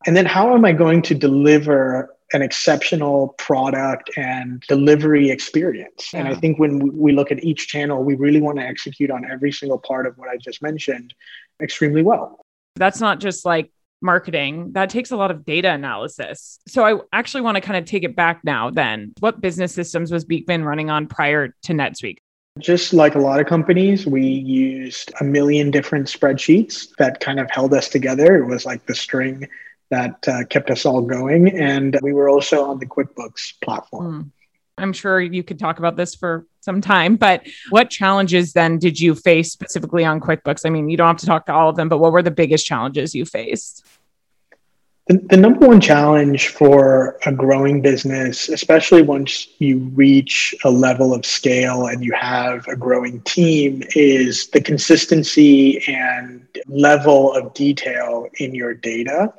and 0.06 0.16
then 0.16 0.26
how 0.26 0.54
am 0.54 0.64
i 0.64 0.72
going 0.72 1.02
to 1.02 1.14
deliver 1.14 2.08
an 2.32 2.42
exceptional 2.42 3.34
product 3.38 4.10
and 4.16 4.62
delivery 4.62 5.30
experience. 5.30 6.12
Yeah. 6.12 6.20
And 6.20 6.28
I 6.28 6.34
think 6.34 6.58
when 6.58 6.96
we 6.96 7.12
look 7.12 7.30
at 7.30 7.44
each 7.44 7.68
channel, 7.68 8.02
we 8.02 8.14
really 8.14 8.40
want 8.40 8.58
to 8.58 8.64
execute 8.64 9.10
on 9.10 9.30
every 9.30 9.52
single 9.52 9.78
part 9.78 10.06
of 10.06 10.16
what 10.16 10.28
I 10.28 10.36
just 10.38 10.62
mentioned 10.62 11.14
extremely 11.62 12.02
well. 12.02 12.40
That's 12.76 13.00
not 13.00 13.20
just 13.20 13.44
like 13.44 13.70
marketing, 14.02 14.72
that 14.72 14.90
takes 14.90 15.10
a 15.10 15.16
lot 15.16 15.30
of 15.30 15.44
data 15.44 15.70
analysis. 15.70 16.58
So 16.66 16.84
I 16.84 17.00
actually 17.12 17.42
want 17.42 17.56
to 17.56 17.60
kind 17.60 17.76
of 17.76 17.84
take 17.84 18.02
it 18.02 18.16
back 18.16 18.40
now 18.44 18.70
then. 18.70 19.12
What 19.20 19.40
business 19.40 19.72
systems 19.72 20.10
was 20.10 20.24
Beekman 20.24 20.64
running 20.64 20.90
on 20.90 21.06
prior 21.06 21.54
to 21.62 21.72
NetSuite? 21.72 22.18
Just 22.58 22.92
like 22.92 23.14
a 23.14 23.18
lot 23.18 23.40
of 23.40 23.46
companies, 23.46 24.06
we 24.06 24.26
used 24.26 25.12
a 25.20 25.24
million 25.24 25.70
different 25.70 26.06
spreadsheets 26.06 26.88
that 26.98 27.20
kind 27.20 27.40
of 27.40 27.50
held 27.50 27.72
us 27.72 27.88
together. 27.88 28.36
It 28.36 28.46
was 28.46 28.66
like 28.66 28.84
the 28.86 28.94
string 28.94 29.48
that 29.90 30.28
uh, 30.28 30.44
kept 30.50 30.70
us 30.70 30.84
all 30.84 31.00
going. 31.00 31.48
And 31.48 31.98
we 32.02 32.12
were 32.12 32.28
also 32.28 32.64
on 32.64 32.78
the 32.78 32.86
QuickBooks 32.86 33.54
platform. 33.62 34.24
Mm. 34.24 34.30
I'm 34.78 34.92
sure 34.92 35.20
you 35.20 35.42
could 35.42 35.58
talk 35.58 35.78
about 35.78 35.96
this 35.96 36.14
for 36.14 36.46
some 36.60 36.80
time, 36.80 37.16
but 37.16 37.46
what 37.70 37.90
challenges 37.90 38.52
then 38.52 38.78
did 38.78 38.98
you 38.98 39.14
face 39.14 39.52
specifically 39.52 40.04
on 40.04 40.20
QuickBooks? 40.20 40.64
I 40.64 40.70
mean, 40.70 40.88
you 40.88 40.96
don't 40.96 41.08
have 41.08 41.18
to 41.18 41.26
talk 41.26 41.46
to 41.46 41.52
all 41.52 41.68
of 41.68 41.76
them, 41.76 41.88
but 41.88 41.98
what 41.98 42.12
were 42.12 42.22
the 42.22 42.30
biggest 42.30 42.66
challenges 42.66 43.14
you 43.14 43.24
faced? 43.24 43.84
The, 45.08 45.18
the 45.30 45.36
number 45.36 45.66
one 45.66 45.80
challenge 45.80 46.48
for 46.48 47.18
a 47.26 47.32
growing 47.32 47.82
business, 47.82 48.48
especially 48.48 49.02
once 49.02 49.48
you 49.58 49.78
reach 49.94 50.54
a 50.64 50.70
level 50.70 51.12
of 51.12 51.26
scale 51.26 51.88
and 51.88 52.04
you 52.04 52.12
have 52.12 52.66
a 52.68 52.76
growing 52.76 53.20
team, 53.22 53.82
is 53.96 54.46
the 54.48 54.60
consistency 54.60 55.82
and 55.88 56.46
level 56.68 57.34
of 57.34 57.52
detail 57.52 58.28
in 58.38 58.54
your 58.54 58.74
data. 58.74 59.34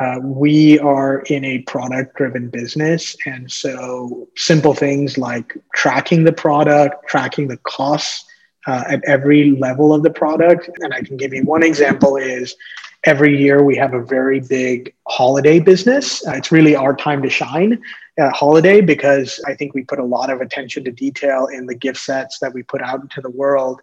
Uh, 0.00 0.18
we 0.22 0.78
are 0.80 1.20
in 1.26 1.44
a 1.44 1.58
product 1.60 2.16
driven 2.16 2.48
business. 2.48 3.16
And 3.26 3.50
so 3.50 4.28
simple 4.36 4.74
things 4.74 5.16
like 5.16 5.56
tracking 5.74 6.24
the 6.24 6.32
product, 6.32 7.08
tracking 7.08 7.48
the 7.48 7.58
costs 7.58 8.24
uh, 8.66 8.84
at 8.88 9.04
every 9.04 9.52
level 9.52 9.94
of 9.94 10.02
the 10.02 10.10
product. 10.10 10.68
And 10.80 10.92
I 10.92 11.02
can 11.02 11.16
give 11.16 11.32
you 11.32 11.44
one 11.44 11.62
example 11.62 12.16
is 12.16 12.56
every 13.04 13.38
year 13.38 13.62
we 13.62 13.76
have 13.76 13.94
a 13.94 14.02
very 14.02 14.40
big 14.40 14.92
holiday 15.06 15.60
business. 15.60 16.26
Uh, 16.26 16.32
it's 16.32 16.50
really 16.50 16.74
our 16.74 16.96
time 16.96 17.22
to 17.22 17.30
shine 17.30 17.80
holiday 18.18 18.80
because 18.80 19.40
I 19.46 19.54
think 19.54 19.74
we 19.74 19.82
put 19.82 19.98
a 19.98 20.04
lot 20.04 20.30
of 20.30 20.40
attention 20.40 20.84
to 20.84 20.92
detail 20.92 21.46
in 21.46 21.66
the 21.66 21.74
gift 21.74 21.98
sets 21.98 22.38
that 22.38 22.52
we 22.54 22.62
put 22.62 22.82
out 22.82 23.00
into 23.00 23.20
the 23.20 23.30
world. 23.30 23.80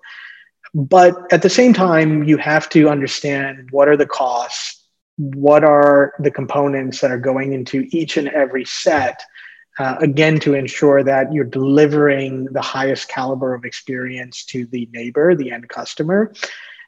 But 0.73 1.31
at 1.33 1.41
the 1.41 1.49
same 1.49 1.73
time, 1.73 2.23
you 2.23 2.37
have 2.37 2.69
to 2.69 2.89
understand 2.89 3.69
what 3.71 3.89
are 3.89 3.97
the 3.97 4.05
costs, 4.05 4.80
what 5.21 5.63
are 5.63 6.13
the 6.17 6.31
components 6.31 6.99
that 6.99 7.11
are 7.11 7.19
going 7.19 7.53
into 7.53 7.87
each 7.91 8.17
and 8.17 8.27
every 8.29 8.65
set. 8.65 9.21
Uh, 9.77 9.95
again, 9.99 10.39
to 10.39 10.53
ensure 10.55 11.03
that 11.03 11.31
you're 11.31 11.45
delivering 11.45 12.45
the 12.45 12.61
highest 12.61 13.07
caliber 13.07 13.53
of 13.53 13.63
experience 13.63 14.43
to 14.45 14.65
the 14.67 14.89
neighbor, 14.91 15.35
the 15.35 15.51
end 15.51 15.69
customer. 15.69 16.33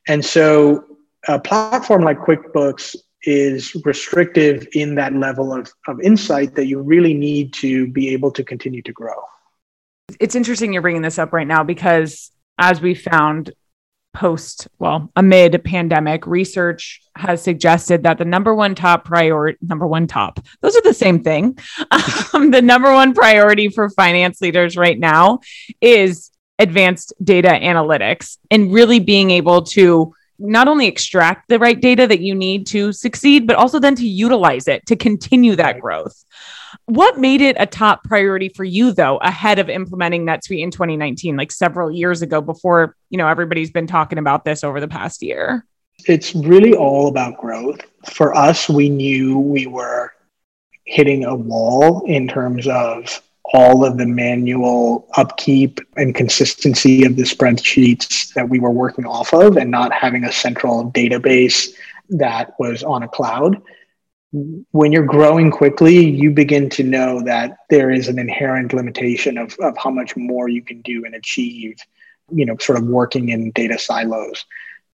And 0.07 0.25
so 0.25 0.83
a 1.27 1.39
platform 1.39 2.01
like 2.01 2.19
QuickBooks 2.19 2.95
is 3.23 3.75
restrictive 3.85 4.67
in 4.73 4.95
that 4.95 5.13
level 5.13 5.53
of, 5.53 5.71
of 5.87 6.01
insight 6.01 6.55
that 6.55 6.65
you 6.65 6.81
really 6.81 7.13
need 7.13 7.53
to 7.53 7.87
be 7.87 8.09
able 8.09 8.31
to 8.31 8.43
continue 8.43 8.81
to 8.81 8.91
grow. 8.91 9.15
It's 10.19 10.35
interesting 10.35 10.73
you're 10.73 10.81
bringing 10.81 11.03
this 11.03 11.17
up 11.19 11.31
right 11.33 11.47
now 11.47 11.63
because 11.63 12.31
as 12.57 12.81
we 12.81 12.95
found 12.95 13.53
post, 14.13 14.67
well, 14.79 15.11
amid 15.15 15.63
pandemic, 15.63 16.25
research 16.27 17.01
has 17.15 17.41
suggested 17.41 18.03
that 18.03 18.17
the 18.17 18.25
number 18.25 18.53
one 18.55 18.75
top 18.75 19.05
priority, 19.05 19.57
number 19.61 19.87
one 19.87 20.07
top, 20.07 20.39
those 20.61 20.75
are 20.75 20.81
the 20.81 20.93
same 20.93 21.23
thing. 21.23 21.57
Um, 22.33 22.49
the 22.49 22.63
number 22.63 22.91
one 22.91 23.13
priority 23.13 23.69
for 23.69 23.89
finance 23.91 24.41
leaders 24.41 24.75
right 24.75 24.97
now 24.97 25.39
is 25.81 26.31
advanced 26.57 27.13
data 27.23 27.49
analytics 27.49 28.37
and 28.49 28.73
really 28.73 28.99
being 28.99 29.29
able 29.29 29.61
to 29.61 30.15
not 30.39 30.67
only 30.67 30.87
extract 30.87 31.47
the 31.47 31.59
right 31.59 31.79
data 31.79 32.07
that 32.07 32.21
you 32.21 32.35
need 32.35 32.67
to 32.67 32.91
succeed, 32.91 33.47
but 33.47 33.55
also 33.55 33.79
then 33.79 33.95
to 33.95 34.07
utilize 34.07 34.67
it 34.67 34.85
to 34.87 34.95
continue 34.95 35.55
that 35.55 35.79
growth. 35.79 36.23
What 36.85 37.17
made 37.17 37.41
it 37.41 37.55
a 37.59 37.65
top 37.65 38.03
priority 38.03 38.49
for 38.49 38.63
you 38.63 38.91
though 38.91 39.17
ahead 39.17 39.59
of 39.59 39.69
implementing 39.69 40.25
NetSuite 40.25 40.61
in 40.61 40.71
2019 40.71 41.37
like 41.37 41.51
several 41.51 41.91
years 41.91 42.21
ago 42.21 42.41
before, 42.41 42.95
you 43.09 43.17
know, 43.17 43.27
everybody's 43.27 43.71
been 43.71 43.87
talking 43.87 44.17
about 44.17 44.43
this 44.43 44.63
over 44.63 44.79
the 44.79 44.87
past 44.87 45.21
year? 45.21 45.65
It's 46.07 46.35
really 46.35 46.73
all 46.73 47.07
about 47.07 47.37
growth. 47.37 47.79
For 48.11 48.35
us, 48.35 48.67
we 48.67 48.89
knew 48.89 49.39
we 49.39 49.67
were 49.67 50.11
hitting 50.85 51.23
a 51.23 51.35
wall 51.35 52.03
in 52.05 52.27
terms 52.27 52.67
of 52.67 53.21
all 53.53 53.83
of 53.83 53.97
the 53.97 54.05
manual 54.05 55.07
upkeep 55.15 55.79
and 55.97 56.15
consistency 56.15 57.03
of 57.03 57.15
the 57.15 57.23
spreadsheets 57.23 58.33
that 58.33 58.47
we 58.47 58.59
were 58.59 58.71
working 58.71 59.05
off 59.05 59.33
of 59.33 59.57
and 59.57 59.69
not 59.69 59.91
having 59.91 60.23
a 60.23 60.31
central 60.31 60.91
database 60.91 61.73
that 62.09 62.53
was 62.57 62.83
on 62.83 63.03
a 63.03 63.07
cloud. 63.07 63.61
When 64.31 64.91
you're 64.91 65.05
growing 65.05 65.51
quickly, 65.51 66.09
you 66.09 66.31
begin 66.31 66.69
to 66.71 66.83
know 66.83 67.21
that 67.23 67.57
there 67.69 67.91
is 67.91 68.07
an 68.07 68.17
inherent 68.17 68.73
limitation 68.73 69.37
of, 69.37 69.55
of 69.59 69.77
how 69.77 69.91
much 69.91 70.15
more 70.15 70.47
you 70.47 70.63
can 70.63 70.81
do 70.81 71.05
and 71.05 71.13
achieve, 71.13 71.75
you 72.31 72.45
know, 72.45 72.57
sort 72.57 72.79
of 72.79 72.85
working 72.85 73.29
in 73.29 73.51
data 73.51 73.77
silos. 73.77 74.45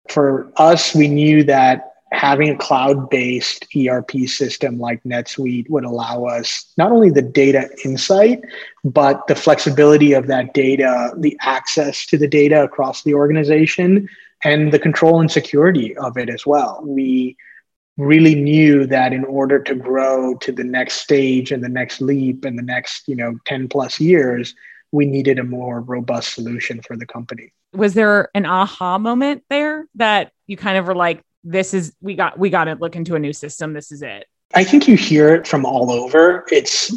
For 0.08 0.50
us, 0.56 0.94
we 0.94 1.08
knew 1.08 1.44
that 1.44 1.95
having 2.12 2.50
a 2.50 2.56
cloud-based 2.56 3.66
ERP 3.76 4.12
system 4.26 4.78
like 4.78 5.02
NetSuite 5.02 5.68
would 5.68 5.84
allow 5.84 6.24
us 6.24 6.72
not 6.76 6.92
only 6.92 7.10
the 7.10 7.22
data 7.22 7.68
insight, 7.84 8.40
but 8.84 9.26
the 9.26 9.34
flexibility 9.34 10.12
of 10.12 10.28
that 10.28 10.54
data, 10.54 11.12
the 11.18 11.36
access 11.40 12.06
to 12.06 12.16
the 12.16 12.28
data 12.28 12.62
across 12.62 13.02
the 13.02 13.14
organization, 13.14 14.08
and 14.44 14.72
the 14.72 14.78
control 14.78 15.20
and 15.20 15.30
security 15.30 15.96
of 15.96 16.16
it 16.16 16.28
as 16.28 16.46
well. 16.46 16.80
We 16.84 17.36
really 17.96 18.34
knew 18.34 18.86
that 18.86 19.12
in 19.12 19.24
order 19.24 19.58
to 19.62 19.74
grow 19.74 20.34
to 20.36 20.52
the 20.52 20.64
next 20.64 20.96
stage 20.96 21.50
and 21.50 21.64
the 21.64 21.68
next 21.68 22.00
leap 22.00 22.44
and 22.44 22.58
the 22.58 22.62
next, 22.62 23.08
you 23.08 23.16
know, 23.16 23.38
10 23.46 23.68
plus 23.68 23.98
years, 23.98 24.54
we 24.92 25.06
needed 25.06 25.38
a 25.38 25.44
more 25.44 25.80
robust 25.80 26.34
solution 26.34 26.80
for 26.82 26.96
the 26.96 27.06
company. 27.06 27.52
Was 27.72 27.94
there 27.94 28.28
an 28.34 28.46
aha 28.46 28.98
moment 28.98 29.42
there 29.50 29.86
that 29.96 30.32
you 30.46 30.56
kind 30.56 30.78
of 30.78 30.86
were 30.86 30.94
like, 30.94 31.22
this 31.46 31.72
is 31.72 31.94
we 32.00 32.14
got 32.14 32.38
we 32.38 32.50
got 32.50 32.64
to 32.64 32.74
look 32.74 32.96
into 32.96 33.14
a 33.14 33.18
new 33.18 33.32
system. 33.32 33.72
This 33.72 33.92
is 33.92 34.02
it. 34.02 34.26
I 34.54 34.64
think 34.64 34.86
you 34.86 34.96
hear 34.96 35.34
it 35.34 35.46
from 35.46 35.64
all 35.64 35.90
over. 35.90 36.44
It's 36.50 36.92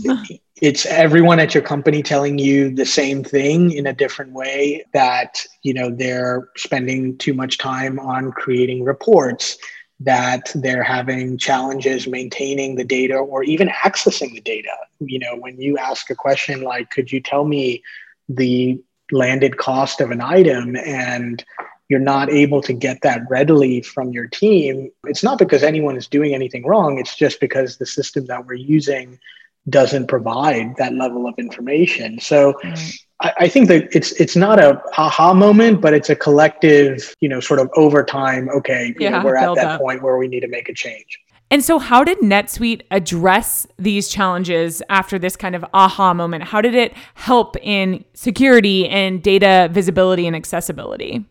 it's 0.61 0.85
everyone 0.87 1.39
at 1.39 1.53
your 1.53 1.63
company 1.63 2.03
telling 2.03 2.39
you 2.39 2.73
the 2.73 2.85
same 2.85 3.23
thing 3.23 3.71
in 3.71 3.87
a 3.87 3.93
different 3.93 4.33
way 4.33 4.85
that 4.93 5.45
you 5.63 5.73
know 5.73 5.89
they're 5.89 6.49
spending 6.57 7.17
too 7.17 7.33
much 7.33 7.57
time 7.57 7.99
on 7.99 8.31
creating 8.31 8.83
reports 8.83 9.57
that 10.01 10.49
they're 10.55 10.83
having 10.83 11.37
challenges 11.37 12.07
maintaining 12.07 12.75
the 12.75 12.85
data 12.85 13.15
or 13.15 13.43
even 13.43 13.67
accessing 13.67 14.33
the 14.33 14.41
data. 14.41 14.75
You 14.99 15.19
know 15.19 15.35
when 15.35 15.59
you 15.61 15.77
ask 15.77 16.09
a 16.09 16.15
question 16.15 16.61
like 16.61 16.89
could 16.89 17.11
you 17.11 17.21
tell 17.21 17.45
me 17.45 17.83
the 18.27 18.81
landed 19.11 19.57
cost 19.57 20.01
of 20.01 20.11
an 20.11 20.21
item? 20.21 20.75
and 20.75 21.43
you're 21.89 21.99
not 21.99 22.29
able 22.29 22.61
to 22.61 22.71
get 22.71 23.01
that 23.01 23.21
readily 23.29 23.81
from 23.81 24.11
your 24.11 24.27
team, 24.27 24.91
it's 25.05 25.23
not 25.23 25.39
because 25.39 25.63
anyone 25.63 25.97
is 25.97 26.07
doing 26.07 26.33
anything 26.33 26.65
wrong. 26.65 26.99
It's 26.99 27.15
just 27.15 27.39
because 27.39 27.77
the 27.77 27.85
system 27.85 28.27
that 28.27 28.45
we're 28.45 28.53
using 28.53 29.19
doesn't 29.67 30.07
provide 30.07 30.75
that 30.77 30.93
level 30.93 31.27
of 31.27 31.33
information. 31.37 32.19
So 32.19 32.53
mm. 32.63 32.99
I, 33.21 33.33
I, 33.41 33.47
think 33.49 33.67
that 33.67 33.93
it's 33.93 34.13
it's 34.13 34.35
not 34.35 34.59
a 34.59 34.81
aha 34.97 35.33
moment, 35.33 35.81
but 35.81 35.93
it's 35.93 36.09
a 36.09 36.15
collective, 36.15 37.13
you 37.19 37.27
know, 37.27 37.39
sort 37.39 37.59
of 37.59 37.69
over 37.75 38.03
time. 38.03 38.49
Okay, 38.49 38.95
yeah, 38.99 39.09
know, 39.09 39.25
we're 39.25 39.35
at 39.35 39.55
that 39.55 39.65
up. 39.65 39.81
point 39.81 40.01
where 40.01 40.17
we 40.17 40.27
need 40.27 40.41
to 40.41 40.47
make 40.47 40.69
a 40.69 40.73
change. 40.73 41.19
And 41.51 41.63
so, 41.63 41.79
how 41.79 42.03
did 42.03 42.19
NetSuite 42.19 42.83
address 42.91 43.65
these 43.77 44.07
challenges 44.07 44.83
after 44.89 45.17
this 45.17 45.35
kind 45.35 45.55
of 45.55 45.65
aha 45.73 46.13
moment? 46.13 46.43
How 46.43 46.61
did 46.61 46.75
it 46.75 46.93
help 47.15 47.57
in 47.57 48.05
security 48.13 48.87
and 48.87 49.21
data 49.21 49.69
visibility 49.71 50.27
and 50.27 50.35
accessibility? 50.35 51.25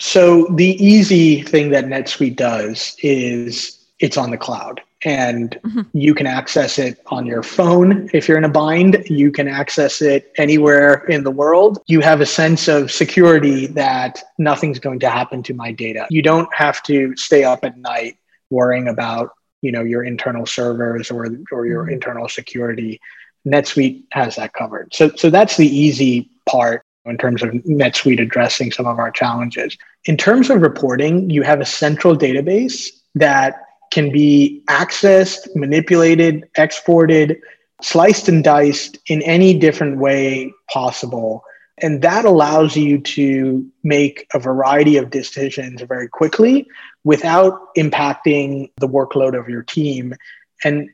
So 0.00 0.46
the 0.46 0.82
easy 0.82 1.42
thing 1.42 1.70
that 1.70 1.84
NetSuite 1.84 2.36
does 2.36 2.96
is 3.02 3.78
it's 3.98 4.16
on 4.16 4.30
the 4.30 4.38
cloud 4.38 4.80
and 5.04 5.58
mm-hmm. 5.62 5.82
you 5.92 6.14
can 6.14 6.26
access 6.26 6.78
it 6.78 7.02
on 7.06 7.26
your 7.26 7.42
phone. 7.42 8.08
If 8.14 8.26
you're 8.26 8.38
in 8.38 8.44
a 8.44 8.50
bind, 8.50 9.04
you 9.06 9.30
can 9.30 9.46
access 9.46 10.00
it 10.00 10.32
anywhere 10.38 11.04
in 11.06 11.22
the 11.24 11.30
world. 11.30 11.82
You 11.86 12.00
have 12.00 12.22
a 12.22 12.26
sense 12.26 12.66
of 12.66 12.90
security 12.90 13.66
that 13.68 14.22
nothing's 14.38 14.78
going 14.78 15.00
to 15.00 15.10
happen 15.10 15.42
to 15.44 15.54
my 15.54 15.70
data. 15.70 16.06
You 16.10 16.22
don't 16.22 16.52
have 16.54 16.82
to 16.84 17.14
stay 17.16 17.44
up 17.44 17.64
at 17.64 17.76
night 17.76 18.16
worrying 18.48 18.88
about, 18.88 19.30
you 19.60 19.70
know, 19.70 19.82
your 19.82 20.02
internal 20.02 20.46
servers 20.46 21.10
or 21.10 21.28
or 21.52 21.66
your 21.66 21.84
mm-hmm. 21.84 21.92
internal 21.92 22.28
security. 22.28 23.00
NetSuite 23.46 24.04
has 24.12 24.36
that 24.36 24.54
covered. 24.54 24.94
So 24.94 25.10
so 25.10 25.28
that's 25.28 25.56
the 25.56 25.68
easy 25.68 26.30
part 26.46 26.84
in 27.10 27.18
terms 27.18 27.42
of 27.42 27.50
NetSuite 27.50 28.20
addressing 28.20 28.72
some 28.72 28.86
of 28.86 28.98
our 28.98 29.10
challenges. 29.10 29.76
In 30.06 30.16
terms 30.16 30.48
of 30.48 30.62
reporting, 30.62 31.28
you 31.28 31.42
have 31.42 31.60
a 31.60 31.66
central 31.66 32.16
database 32.16 32.88
that 33.14 33.62
can 33.90 34.10
be 34.12 34.62
accessed, 34.68 35.54
manipulated, 35.54 36.48
exported, 36.56 37.40
sliced 37.82 38.28
and 38.28 38.44
diced 38.44 38.98
in 39.06 39.22
any 39.22 39.58
different 39.58 39.98
way 39.98 40.52
possible. 40.72 41.44
And 41.78 42.02
that 42.02 42.24
allows 42.24 42.76
you 42.76 43.00
to 43.00 43.66
make 43.82 44.26
a 44.34 44.38
variety 44.38 44.96
of 44.96 45.10
decisions 45.10 45.80
very 45.82 46.08
quickly 46.08 46.68
without 47.04 47.74
impacting 47.76 48.70
the 48.76 48.88
workload 48.88 49.38
of 49.38 49.48
your 49.48 49.62
team. 49.62 50.14
And 50.62 50.90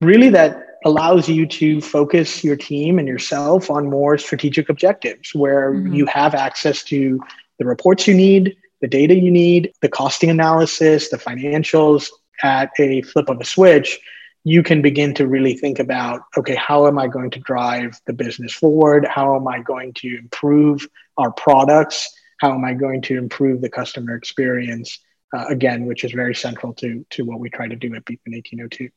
really, 0.00 0.30
that 0.30 0.64
allows 0.84 1.28
you 1.28 1.46
to 1.46 1.80
focus 1.80 2.42
your 2.42 2.56
team 2.56 2.98
and 2.98 3.06
yourself 3.06 3.70
on 3.70 3.90
more 3.90 4.16
strategic 4.16 4.68
objectives 4.68 5.34
where 5.34 5.72
mm-hmm. 5.72 5.92
you 5.92 6.06
have 6.06 6.34
access 6.34 6.82
to 6.84 7.20
the 7.58 7.64
reports 7.64 8.06
you 8.06 8.14
need, 8.14 8.56
the 8.80 8.88
data 8.88 9.14
you 9.14 9.30
need, 9.30 9.72
the 9.82 9.88
costing 9.88 10.30
analysis, 10.30 11.10
the 11.10 11.18
financials 11.18 12.08
at 12.42 12.70
a 12.78 13.02
flip 13.02 13.28
of 13.28 13.40
a 13.40 13.44
switch. 13.44 13.98
you 14.42 14.62
can 14.62 14.80
begin 14.80 15.12
to 15.12 15.26
really 15.26 15.54
think 15.54 15.78
about 15.78 16.22
okay, 16.38 16.54
how 16.54 16.86
am 16.86 16.98
I 16.98 17.06
going 17.06 17.30
to 17.30 17.40
drive 17.40 18.00
the 18.06 18.14
business 18.14 18.54
forward? 18.54 19.06
How 19.06 19.36
am 19.36 19.46
I 19.46 19.60
going 19.60 19.92
to 19.94 20.16
improve 20.16 20.88
our 21.18 21.30
products? 21.30 22.08
How 22.40 22.54
am 22.54 22.64
I 22.64 22.72
going 22.72 23.02
to 23.02 23.18
improve 23.18 23.60
the 23.60 23.68
customer 23.68 24.14
experience? 24.14 24.98
Uh, 25.36 25.44
again, 25.48 25.86
which 25.86 26.02
is 26.02 26.12
very 26.12 26.34
central 26.34 26.72
to, 26.74 27.06
to 27.10 27.22
what 27.24 27.38
we 27.38 27.48
try 27.50 27.68
to 27.68 27.76
do 27.76 27.94
at 27.94 28.04
Beekman 28.04 28.32
1802. 28.32 28.88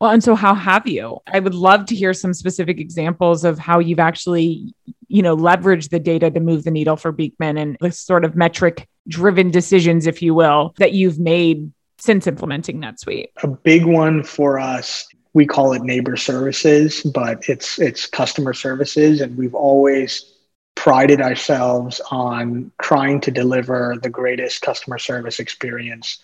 Well, 0.00 0.10
and 0.10 0.22
so 0.22 0.34
how 0.34 0.54
have 0.54 0.86
you? 0.86 1.18
I 1.26 1.40
would 1.40 1.54
love 1.54 1.86
to 1.86 1.94
hear 1.94 2.12
some 2.12 2.34
specific 2.34 2.78
examples 2.78 3.44
of 3.44 3.58
how 3.58 3.78
you've 3.78 3.98
actually, 3.98 4.74
you 5.08 5.22
know, 5.22 5.36
leveraged 5.36 5.90
the 5.90 5.98
data 5.98 6.30
to 6.30 6.40
move 6.40 6.64
the 6.64 6.70
needle 6.70 6.96
for 6.96 7.12
Beekman 7.12 7.56
and 7.56 7.76
the 7.80 7.90
sort 7.90 8.24
of 8.24 8.36
metric 8.36 8.88
driven 9.08 9.50
decisions, 9.50 10.06
if 10.06 10.20
you 10.20 10.34
will, 10.34 10.74
that 10.78 10.92
you've 10.92 11.18
made 11.18 11.72
since 11.98 12.26
implementing 12.26 12.80
NetSuite. 12.80 13.28
A 13.42 13.48
big 13.48 13.86
one 13.86 14.22
for 14.22 14.58
us, 14.58 15.06
we 15.32 15.46
call 15.46 15.72
it 15.72 15.82
neighbor 15.82 16.16
services, 16.16 17.02
but 17.02 17.48
it's 17.48 17.78
it's 17.78 18.06
customer 18.06 18.52
services 18.52 19.20
and 19.20 19.36
we've 19.36 19.54
always 19.54 20.32
prided 20.74 21.22
ourselves 21.22 22.02
on 22.10 22.70
trying 22.82 23.20
to 23.22 23.30
deliver 23.30 23.96
the 24.02 24.10
greatest 24.10 24.60
customer 24.60 24.98
service 24.98 25.40
experience 25.40 26.18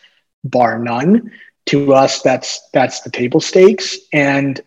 bar 0.45 0.79
none 0.79 1.31
to 1.67 1.95
us 1.95 2.23
that's 2.23 2.69
that's 2.73 3.01
the 3.01 3.11
table 3.11 3.41
stakes. 3.41 3.97
And 4.13 4.61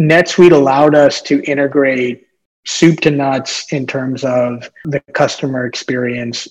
netsuite 0.00 0.52
allowed 0.52 0.94
us 0.94 1.22
to 1.22 1.42
integrate 1.42 2.26
soup 2.66 3.00
to 3.00 3.10
nuts 3.10 3.72
in 3.72 3.86
terms 3.86 4.24
of 4.24 4.70
the 4.84 5.00
customer 5.12 5.66
experience. 5.66 6.48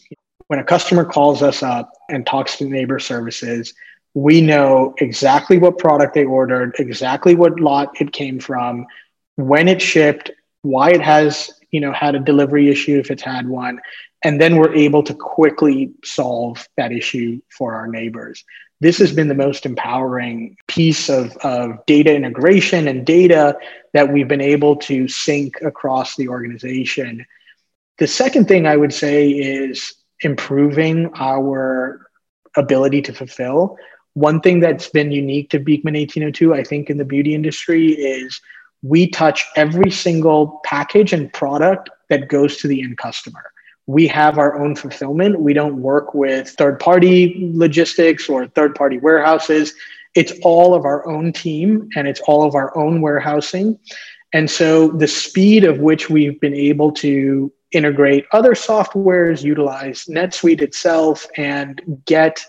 When 0.47 0.59
a 0.59 0.63
customer 0.63 1.05
calls 1.05 1.43
us 1.43 1.61
up 1.61 1.91
and 2.09 2.25
talks 2.25 2.57
to 2.57 2.65
neighbor 2.65 2.99
services 2.99 3.73
we 4.13 4.41
know 4.41 4.93
exactly 4.97 5.57
what 5.57 5.77
product 5.77 6.13
they 6.13 6.25
ordered 6.25 6.75
exactly 6.79 7.35
what 7.35 7.59
lot 7.59 7.89
it 8.01 8.11
came 8.11 8.39
from 8.39 8.85
when 9.35 9.67
it 9.67 9.81
shipped 9.81 10.31
why 10.61 10.89
it 10.89 11.01
has 11.01 11.51
you 11.71 11.79
know 11.79 11.93
had 11.93 12.15
a 12.15 12.19
delivery 12.19 12.69
issue 12.69 12.97
if 12.97 13.11
it's 13.11 13.21
had 13.21 13.47
one 13.47 13.79
and 14.23 14.41
then 14.41 14.57
we're 14.57 14.73
able 14.73 15.03
to 15.03 15.13
quickly 15.13 15.91
solve 16.03 16.67
that 16.75 16.91
issue 16.91 17.39
for 17.55 17.75
our 17.75 17.87
neighbors 17.87 18.43
this 18.81 18.97
has 18.99 19.11
been 19.11 19.27
the 19.27 19.35
most 19.35 19.65
empowering 19.65 20.55
piece 20.67 21.09
of, 21.09 21.35
of 21.37 21.85
data 21.85 22.15
integration 22.15 22.87
and 22.87 23.05
data 23.05 23.57
that 23.93 24.11
we've 24.11 24.27
been 24.27 24.41
able 24.41 24.77
to 24.77 25.07
sync 25.07 25.61
across 25.61 26.15
the 26.15 26.29
organization. 26.29 27.25
The 27.97 28.07
second 28.07 28.47
thing 28.47 28.65
I 28.65 28.77
would 28.77 28.93
say 28.93 29.29
is 29.29 29.93
improving 30.21 31.11
our 31.15 32.07
ability 32.55 33.01
to 33.03 33.13
fulfill. 33.13 33.77
One 34.13 34.39
thing 34.39 34.59
that's 34.59 34.89
been 34.89 35.11
unique 35.11 35.49
to 35.51 35.59
Beekman 35.59 35.95
1802, 35.95 36.53
I 36.53 36.63
think, 36.63 36.89
in 36.89 36.97
the 36.97 37.05
beauty 37.05 37.35
industry 37.35 37.91
is 37.91 38.39
we 38.81 39.09
touch 39.09 39.45
every 39.55 39.91
single 39.91 40.61
package 40.63 41.11
and 41.11 41.31
product 41.33 41.89
that 42.09 42.29
goes 42.29 42.57
to 42.57 42.67
the 42.67 42.81
end 42.81 42.97
customer 42.97 43.43
we 43.89 44.05
have 44.05 44.37
our 44.37 44.61
own 44.61 44.75
fulfillment. 44.75 45.41
We 45.41 45.51
don't 45.51 45.81
work 45.81 46.13
with 46.13 46.47
third 46.49 46.79
party 46.79 47.49
logistics 47.55 48.29
or 48.29 48.45
third 48.45 48.75
party 48.75 48.99
warehouses. 48.99 49.73
It's 50.13 50.31
all 50.43 50.75
of 50.75 50.85
our 50.85 51.07
own 51.09 51.33
team 51.33 51.89
and 51.95 52.07
it's 52.07 52.21
all 52.27 52.43
of 52.43 52.53
our 52.53 52.77
own 52.77 53.01
warehousing. 53.01 53.79
And 54.31 54.47
so 54.47 54.89
the 54.89 55.07
speed 55.07 55.63
of 55.63 55.79
which 55.79 56.07
we've 56.07 56.39
been 56.39 56.53
able 56.53 56.91
to 57.03 57.51
integrate 57.71 58.25
other 58.31 58.53
softwares, 58.53 59.41
utilize 59.41 60.05
NetSuite 60.05 60.61
itself, 60.61 61.25
and 61.35 61.81
get 62.05 62.45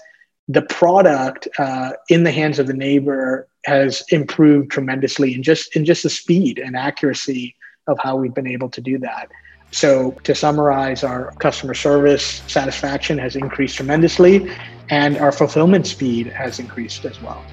the 0.46 0.62
product 0.62 1.48
uh, 1.58 1.92
in 2.10 2.24
the 2.24 2.32
hands 2.32 2.58
of 2.58 2.66
the 2.66 2.74
neighbor 2.74 3.48
has 3.64 4.04
improved 4.10 4.70
tremendously 4.70 5.32
in 5.32 5.42
just 5.42 5.74
in 5.74 5.86
just 5.86 6.02
the 6.02 6.10
speed 6.10 6.58
and 6.58 6.76
accuracy 6.76 7.56
of 7.90 7.98
how 7.98 8.16
we've 8.16 8.34
been 8.34 8.46
able 8.46 8.68
to 8.70 8.80
do 8.80 8.98
that. 8.98 9.30
So, 9.72 10.12
to 10.24 10.34
summarize, 10.34 11.04
our 11.04 11.30
customer 11.38 11.74
service 11.74 12.42
satisfaction 12.48 13.18
has 13.18 13.36
increased 13.36 13.76
tremendously, 13.76 14.50
and 14.88 15.16
our 15.18 15.30
fulfillment 15.30 15.86
speed 15.86 16.26
has 16.26 16.58
increased 16.58 17.04
as 17.04 17.20
well. 17.22 17.44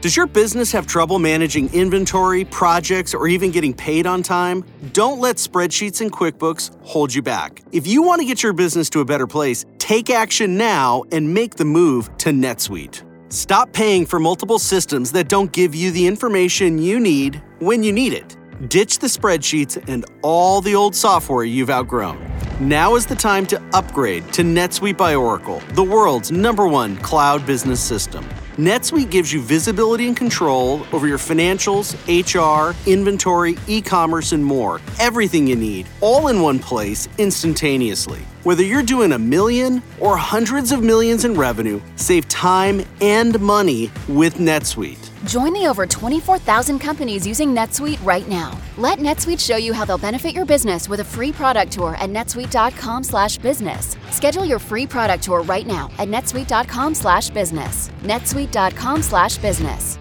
Does 0.00 0.16
your 0.16 0.26
business 0.26 0.72
have 0.72 0.86
trouble 0.86 1.18
managing 1.18 1.72
inventory, 1.74 2.46
projects, 2.46 3.12
or 3.12 3.28
even 3.28 3.50
getting 3.50 3.74
paid 3.74 4.06
on 4.06 4.22
time? 4.22 4.64
Don't 4.94 5.20
let 5.20 5.36
spreadsheets 5.36 6.00
and 6.00 6.10
QuickBooks 6.10 6.74
hold 6.82 7.14
you 7.14 7.20
back. 7.20 7.62
If 7.70 7.86
you 7.86 8.02
want 8.02 8.20
to 8.22 8.26
get 8.26 8.42
your 8.42 8.54
business 8.54 8.88
to 8.90 9.00
a 9.00 9.04
better 9.04 9.26
place, 9.26 9.66
take 9.76 10.08
action 10.08 10.56
now 10.56 11.04
and 11.12 11.34
make 11.34 11.56
the 11.56 11.66
move 11.66 12.16
to 12.18 12.30
NetSuite. 12.30 13.09
Stop 13.32 13.72
paying 13.72 14.06
for 14.06 14.18
multiple 14.18 14.58
systems 14.58 15.12
that 15.12 15.28
don't 15.28 15.52
give 15.52 15.72
you 15.72 15.92
the 15.92 16.04
information 16.04 16.78
you 16.78 16.98
need 16.98 17.40
when 17.60 17.80
you 17.80 17.92
need 17.92 18.12
it. 18.12 18.36
Ditch 18.68 18.98
the 18.98 19.06
spreadsheets 19.06 19.80
and 19.88 20.04
all 20.22 20.60
the 20.60 20.74
old 20.74 20.96
software 20.96 21.44
you've 21.44 21.70
outgrown. 21.70 22.18
Now 22.58 22.96
is 22.96 23.06
the 23.06 23.14
time 23.14 23.46
to 23.46 23.62
upgrade 23.72 24.32
to 24.32 24.42
NetSuite 24.42 24.96
by 24.96 25.14
Oracle, 25.14 25.62
the 25.74 25.82
world's 25.82 26.32
number 26.32 26.66
one 26.66 26.96
cloud 26.96 27.46
business 27.46 27.80
system. 27.80 28.24
NetSuite 28.56 29.12
gives 29.12 29.32
you 29.32 29.40
visibility 29.40 30.08
and 30.08 30.16
control 30.16 30.84
over 30.92 31.06
your 31.06 31.16
financials, 31.16 31.94
HR, 32.08 32.74
inventory, 32.90 33.56
e 33.68 33.80
commerce, 33.80 34.32
and 34.32 34.44
more. 34.44 34.80
Everything 34.98 35.46
you 35.46 35.54
need, 35.54 35.86
all 36.00 36.26
in 36.26 36.40
one 36.40 36.58
place, 36.58 37.08
instantaneously. 37.16 38.22
Whether 38.42 38.62
you're 38.62 38.82
doing 38.82 39.12
a 39.12 39.18
million 39.18 39.82
or 39.98 40.16
hundreds 40.16 40.72
of 40.72 40.82
millions 40.82 41.26
in 41.26 41.34
revenue, 41.34 41.78
save 41.96 42.26
time 42.28 42.82
and 43.02 43.38
money 43.38 43.90
with 44.08 44.34
NetSuite. 44.38 45.10
Join 45.26 45.52
the 45.52 45.66
over 45.66 45.86
24,000 45.86 46.78
companies 46.78 47.26
using 47.26 47.54
NetSuite 47.54 48.02
right 48.04 48.26
now. 48.28 48.58
Let 48.78 48.98
NetSuite 48.98 49.38
show 49.46 49.56
you 49.56 49.74
how 49.74 49.84
they'll 49.84 49.98
benefit 49.98 50.34
your 50.34 50.46
business 50.46 50.88
with 50.88 51.00
a 51.00 51.04
free 51.04 51.32
product 51.32 51.72
tour 51.72 51.96
at 51.96 52.08
netsuite.com/business. 52.08 53.96
Schedule 54.10 54.46
your 54.46 54.58
free 54.58 54.86
product 54.86 55.22
tour 55.22 55.42
right 55.42 55.66
now 55.66 55.90
at 55.98 56.08
netsuite.com/business. 56.08 57.90
netsuite.com/business. 58.02 59.98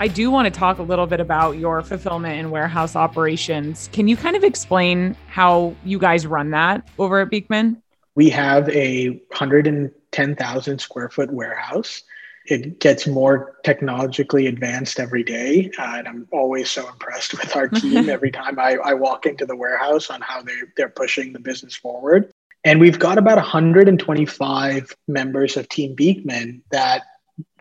I 0.00 0.08
do 0.08 0.30
want 0.30 0.52
to 0.52 0.58
talk 0.58 0.78
a 0.78 0.82
little 0.82 1.06
bit 1.06 1.20
about 1.20 1.58
your 1.58 1.82
fulfillment 1.82 2.38
and 2.38 2.50
warehouse 2.50 2.96
operations. 2.96 3.90
Can 3.92 4.08
you 4.08 4.16
kind 4.16 4.34
of 4.34 4.42
explain 4.42 5.14
how 5.28 5.76
you 5.84 5.98
guys 5.98 6.26
run 6.26 6.50
that 6.52 6.88
over 6.98 7.20
at 7.20 7.30
Beekman? 7.30 7.82
We 8.14 8.30
have 8.30 8.68
a 8.70 9.10
110,000 9.10 10.78
square 10.80 11.10
foot 11.10 11.30
warehouse 11.30 12.02
it 12.46 12.80
gets 12.80 13.06
more 13.06 13.56
technologically 13.64 14.46
advanced 14.46 14.98
every 14.98 15.22
day. 15.22 15.70
Uh, 15.78 15.96
and 15.98 16.08
I'm 16.08 16.28
always 16.32 16.70
so 16.70 16.88
impressed 16.88 17.32
with 17.32 17.54
our 17.54 17.68
team 17.68 18.08
every 18.08 18.30
time 18.30 18.58
I, 18.58 18.76
I 18.82 18.94
walk 18.94 19.26
into 19.26 19.46
the 19.46 19.54
warehouse 19.54 20.10
on 20.10 20.20
how 20.20 20.42
they, 20.42 20.54
they're 20.76 20.88
pushing 20.88 21.32
the 21.32 21.38
business 21.38 21.76
forward. 21.76 22.32
And 22.64 22.80
we've 22.80 22.98
got 22.98 23.18
about 23.18 23.36
125 23.36 24.96
members 25.06 25.56
of 25.56 25.68
Team 25.68 25.94
Beekman 25.94 26.62
that 26.70 27.02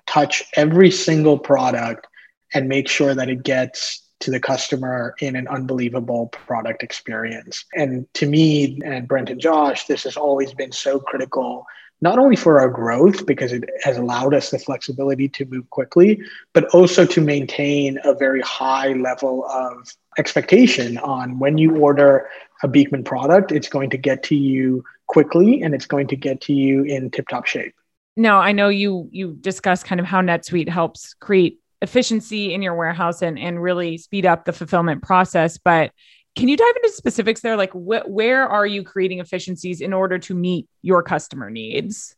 touch 0.07 0.43
every 0.55 0.91
single 0.91 1.37
product 1.37 2.07
and 2.53 2.67
make 2.67 2.87
sure 2.87 3.13
that 3.15 3.29
it 3.29 3.43
gets 3.43 4.05
to 4.21 4.31
the 4.31 4.39
customer 4.39 5.15
in 5.21 5.35
an 5.35 5.47
unbelievable 5.47 6.27
product 6.27 6.83
experience. 6.83 7.65
And 7.73 8.05
to 8.15 8.25
me 8.25 8.79
and 8.83 9.07
Brent 9.07 9.29
and 9.29 9.39
Josh, 9.39 9.85
this 9.85 10.03
has 10.03 10.17
always 10.17 10.53
been 10.53 10.71
so 10.71 10.99
critical 10.99 11.65
not 12.01 12.17
only 12.17 12.35
for 12.35 12.59
our 12.59 12.69
growth 12.69 13.25
because 13.25 13.51
it 13.51 13.69
has 13.83 13.97
allowed 13.97 14.33
us 14.33 14.51
the 14.51 14.59
flexibility 14.59 15.27
to 15.27 15.45
move 15.45 15.69
quickly, 15.69 16.21
but 16.53 16.65
also 16.73 17.05
to 17.05 17.21
maintain 17.21 17.99
a 18.03 18.13
very 18.13 18.41
high 18.41 18.93
level 18.93 19.45
of 19.49 19.93
expectation 20.17 20.97
on 20.99 21.39
when 21.39 21.57
you 21.57 21.75
order 21.77 22.29
a 22.63 22.67
Beekman 22.67 23.03
product, 23.03 23.51
it's 23.51 23.67
going 23.67 23.89
to 23.89 23.97
get 23.97 24.23
to 24.23 24.35
you 24.35 24.83
quickly 25.07 25.61
and 25.61 25.73
it's 25.73 25.85
going 25.85 26.07
to 26.07 26.15
get 26.15 26.39
to 26.41 26.53
you 26.53 26.83
in 26.83 27.09
tip 27.11 27.27
top 27.27 27.45
shape. 27.45 27.73
Now, 28.15 28.39
I 28.39 28.51
know 28.51 28.69
you 28.69 29.07
you 29.11 29.37
discussed 29.39 29.85
kind 29.85 29.99
of 29.99 30.05
how 30.05 30.21
NetSuite 30.21 30.69
helps 30.69 31.13
create 31.15 31.59
efficiency 31.81 32.53
in 32.53 32.61
your 32.61 32.75
warehouse 32.75 33.21
and, 33.21 33.39
and 33.39 33.61
really 33.61 33.97
speed 33.97 34.25
up 34.25 34.45
the 34.45 34.53
fulfillment 34.53 35.01
process, 35.01 35.57
but 35.57 35.91
can 36.35 36.47
you 36.47 36.55
dive 36.55 36.75
into 36.83 36.95
specifics 36.95 37.41
there? 37.41 37.57
Like, 37.57 37.71
wh- 37.71 38.07
where 38.07 38.47
are 38.47 38.65
you 38.65 38.83
creating 38.83 39.19
efficiencies 39.19 39.81
in 39.81 39.93
order 39.93 40.19
to 40.19 40.33
meet 40.33 40.67
your 40.81 41.03
customer 41.03 41.49
needs? 41.49 42.15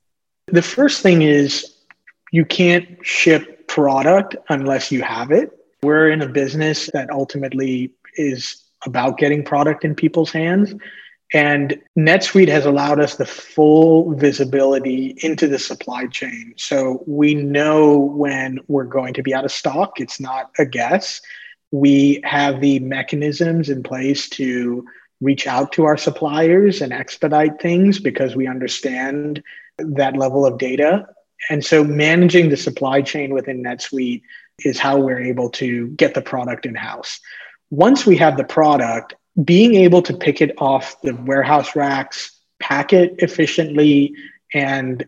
The 0.47 0.61
first 0.61 1.01
thing 1.01 1.21
is 1.21 1.75
you 2.31 2.45
can't 2.45 2.87
ship 3.05 3.67
product 3.67 4.35
unless 4.49 4.91
you 4.91 5.01
have 5.01 5.31
it. 5.31 5.51
We're 5.81 6.11
in 6.11 6.21
a 6.21 6.27
business 6.27 6.89
that 6.93 7.09
ultimately 7.09 7.93
is 8.15 8.63
about 8.85 9.17
getting 9.17 9.43
product 9.43 9.85
in 9.85 9.95
people's 9.95 10.31
hands. 10.31 10.73
And 11.33 11.81
NetSuite 11.97 12.49
has 12.49 12.65
allowed 12.65 12.99
us 12.99 13.15
the 13.15 13.25
full 13.25 14.13
visibility 14.15 15.15
into 15.23 15.47
the 15.47 15.59
supply 15.59 16.07
chain. 16.07 16.53
So 16.57 17.03
we 17.07 17.35
know 17.35 17.97
when 17.97 18.59
we're 18.67 18.83
going 18.83 19.13
to 19.13 19.23
be 19.23 19.33
out 19.33 19.45
of 19.45 19.51
stock. 19.51 20.01
It's 20.01 20.19
not 20.19 20.51
a 20.59 20.65
guess 20.65 21.21
we 21.71 22.19
have 22.23 22.61
the 22.61 22.79
mechanisms 22.79 23.69
in 23.69 23.81
place 23.81 24.29
to 24.29 24.85
reach 25.21 25.47
out 25.47 25.71
to 25.73 25.85
our 25.85 25.97
suppliers 25.97 26.81
and 26.81 26.91
expedite 26.91 27.61
things 27.61 27.99
because 27.99 28.35
we 28.35 28.47
understand 28.47 29.41
that 29.77 30.17
level 30.17 30.45
of 30.45 30.57
data. 30.57 31.07
And 31.49 31.63
so 31.63 31.83
managing 31.83 32.49
the 32.49 32.57
supply 32.57 33.01
chain 33.01 33.33
within 33.33 33.63
NetSuite 33.63 34.21
is 34.59 34.77
how 34.77 34.99
we're 34.99 35.23
able 35.23 35.49
to 35.51 35.87
get 35.89 36.13
the 36.13 36.21
product 36.21 36.65
in 36.65 36.75
house. 36.75 37.19
Once 37.69 38.05
we 38.05 38.17
have 38.17 38.35
the 38.35 38.43
product, 38.43 39.15
being 39.43 39.75
able 39.75 40.01
to 40.03 40.13
pick 40.13 40.41
it 40.41 40.53
off 40.57 41.01
the 41.01 41.13
warehouse 41.13 41.75
racks, 41.75 42.39
pack 42.59 42.93
it 42.93 43.15
efficiently, 43.19 44.13
and 44.53 45.07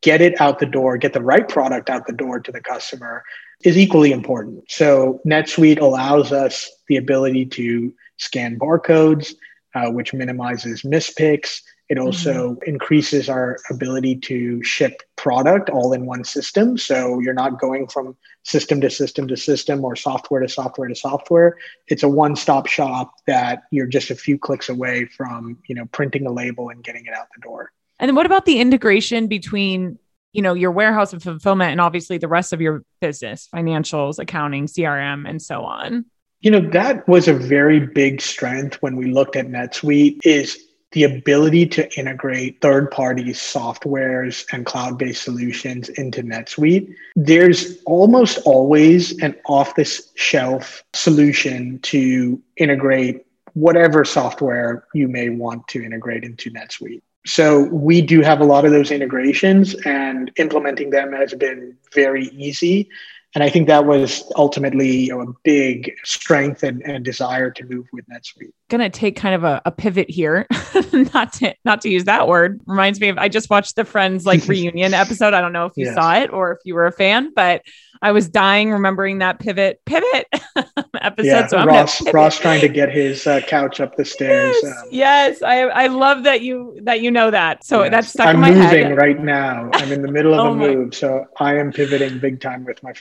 get 0.00 0.20
it 0.20 0.40
out 0.40 0.58
the 0.58 0.66
door, 0.66 0.96
get 0.96 1.12
the 1.12 1.22
right 1.22 1.48
product 1.48 1.90
out 1.90 2.06
the 2.06 2.12
door 2.12 2.40
to 2.40 2.52
the 2.52 2.60
customer 2.60 3.22
is 3.64 3.78
equally 3.78 4.12
important. 4.12 4.70
So 4.70 5.20
NetSuite 5.26 5.80
allows 5.80 6.32
us 6.32 6.70
the 6.88 6.96
ability 6.96 7.46
to 7.46 7.94
scan 8.18 8.58
barcodes, 8.58 9.34
uh, 9.74 9.90
which 9.90 10.12
minimizes 10.12 10.82
mispicks. 10.82 11.60
It 11.88 11.98
also 11.98 12.50
mm-hmm. 12.50 12.70
increases 12.70 13.28
our 13.28 13.58
ability 13.70 14.16
to 14.16 14.62
ship 14.62 15.02
product 15.16 15.70
all 15.70 15.92
in 15.92 16.06
one 16.06 16.24
system. 16.24 16.78
So 16.78 17.20
you're 17.20 17.34
not 17.34 17.60
going 17.60 17.88
from 17.88 18.16
system 18.44 18.80
to 18.82 18.90
system 18.90 19.26
to 19.28 19.36
system 19.36 19.84
or 19.84 19.96
software 19.96 20.40
to 20.40 20.48
software 20.48 20.88
to 20.88 20.94
software. 20.94 21.56
It's 21.88 22.02
a 22.02 22.08
one-stop 22.08 22.66
shop 22.66 23.14
that 23.26 23.64
you're 23.70 23.86
just 23.86 24.10
a 24.10 24.14
few 24.14 24.38
clicks 24.38 24.68
away 24.68 25.06
from, 25.06 25.58
you 25.66 25.74
know, 25.74 25.86
printing 25.86 26.26
a 26.26 26.32
label 26.32 26.68
and 26.68 26.84
getting 26.84 27.06
it 27.06 27.14
out 27.14 27.26
the 27.34 27.40
door. 27.40 27.72
And 27.98 28.08
then 28.08 28.14
what 28.14 28.26
about 28.26 28.44
the 28.44 28.60
integration 28.60 29.26
between, 29.28 29.98
you 30.32 30.42
know, 30.42 30.54
your 30.54 30.70
warehouse 30.70 31.12
and 31.12 31.22
fulfillment 31.22 31.72
and 31.72 31.80
obviously 31.80 32.18
the 32.18 32.28
rest 32.28 32.52
of 32.52 32.60
your 32.60 32.84
business, 33.00 33.48
financials, 33.54 34.18
accounting, 34.18 34.66
CRM, 34.66 35.28
and 35.28 35.40
so 35.40 35.64
on? 35.64 36.04
You 36.40 36.50
know, 36.50 36.60
that 36.70 37.08
was 37.08 37.26
a 37.26 37.32
very 37.32 37.80
big 37.80 38.20
strength 38.20 38.76
when 38.82 38.96
we 38.96 39.10
looked 39.10 39.36
at 39.36 39.46
NetSuite 39.46 40.20
is 40.24 40.63
the 40.94 41.02
ability 41.02 41.66
to 41.66 41.98
integrate 41.98 42.60
third 42.60 42.90
party 42.90 43.24
softwares 43.26 44.46
and 44.52 44.64
cloud 44.64 44.96
based 44.96 45.22
solutions 45.22 45.88
into 45.90 46.22
NetSuite. 46.22 46.94
There's 47.16 47.82
almost 47.84 48.38
always 48.44 49.20
an 49.20 49.34
off 49.46 49.74
the 49.74 49.84
shelf 50.14 50.84
solution 50.94 51.80
to 51.80 52.40
integrate 52.56 53.26
whatever 53.54 54.04
software 54.04 54.86
you 54.94 55.08
may 55.08 55.28
want 55.28 55.66
to 55.68 55.84
integrate 55.84 56.24
into 56.24 56.50
NetSuite. 56.50 57.02
So 57.26 57.64
we 57.64 58.00
do 58.00 58.20
have 58.20 58.40
a 58.40 58.44
lot 58.44 58.64
of 58.64 58.70
those 58.70 58.90
integrations 58.90 59.74
and 59.86 60.30
implementing 60.36 60.90
them 60.90 61.12
has 61.12 61.32
been 61.34 61.76
very 61.92 62.26
easy. 62.26 62.88
And 63.34 63.42
I 63.42 63.50
think 63.50 63.66
that 63.66 63.84
was 63.84 64.30
ultimately 64.36 65.06
you 65.06 65.08
know, 65.08 65.20
a 65.20 65.34
big 65.42 65.92
strength 66.04 66.62
and, 66.62 66.82
and, 66.82 67.04
desire 67.04 67.50
to 67.50 67.64
move 67.64 67.86
with 67.92 68.08
NetSuite. 68.08 68.52
Gonna 68.70 68.88
take 68.88 69.16
kind 69.16 69.34
of 69.34 69.42
a, 69.42 69.60
a 69.64 69.72
pivot 69.72 70.08
here, 70.08 70.46
not 70.92 71.32
to 71.34 71.54
not 71.64 71.80
to 71.82 71.90
use 71.90 72.04
that 72.04 72.28
word. 72.28 72.60
Reminds 72.66 73.00
me 73.00 73.08
of 73.08 73.18
I 73.18 73.28
just 73.28 73.50
watched 73.50 73.74
the 73.76 73.84
Friends 73.84 74.24
like 74.24 74.44
reunion 74.48 74.94
episode. 74.94 75.34
I 75.34 75.40
don't 75.40 75.52
know 75.52 75.66
if 75.66 75.72
you 75.76 75.86
yes. 75.86 75.94
saw 75.94 76.14
it 76.14 76.32
or 76.32 76.52
if 76.52 76.58
you 76.64 76.74
were 76.74 76.86
a 76.86 76.92
fan, 76.92 77.32
but 77.34 77.62
I 78.04 78.12
was 78.12 78.28
dying 78.28 78.70
remembering 78.70 79.18
that 79.18 79.38
pivot 79.38 79.80
pivot 79.86 80.26
episode. 81.00 81.26
Yeah, 81.26 81.46
so 81.46 81.64
Ross 81.64 82.12
Ross 82.12 82.38
trying 82.38 82.60
to 82.60 82.68
get 82.68 82.92
his 82.92 83.26
uh, 83.26 83.40
couch 83.40 83.80
up 83.80 83.96
the 83.96 84.04
stairs. 84.04 84.54
Yes, 84.62 84.76
um, 84.76 84.88
yes, 84.90 85.42
I 85.42 85.60
I 85.62 85.86
love 85.86 86.24
that 86.24 86.42
you 86.42 86.78
that 86.82 87.00
you 87.00 87.10
know 87.10 87.30
that. 87.30 87.64
So 87.64 87.82
yes. 87.82 87.90
that's 87.90 88.08
stuck 88.08 88.26
I'm 88.26 88.36
in 88.36 88.40
my 88.42 88.50
moving 88.50 88.86
head. 88.88 88.96
right 88.98 89.18
now. 89.18 89.70
I'm 89.72 89.90
in 89.90 90.02
the 90.02 90.12
middle 90.12 90.34
of 90.34 90.40
oh 90.40 90.52
a 90.52 90.54
move, 90.54 90.94
so 90.94 91.26
I 91.38 91.56
am 91.56 91.72
pivoting 91.72 92.18
big 92.18 92.40
time 92.40 92.64
with 92.64 92.82
my 92.82 92.92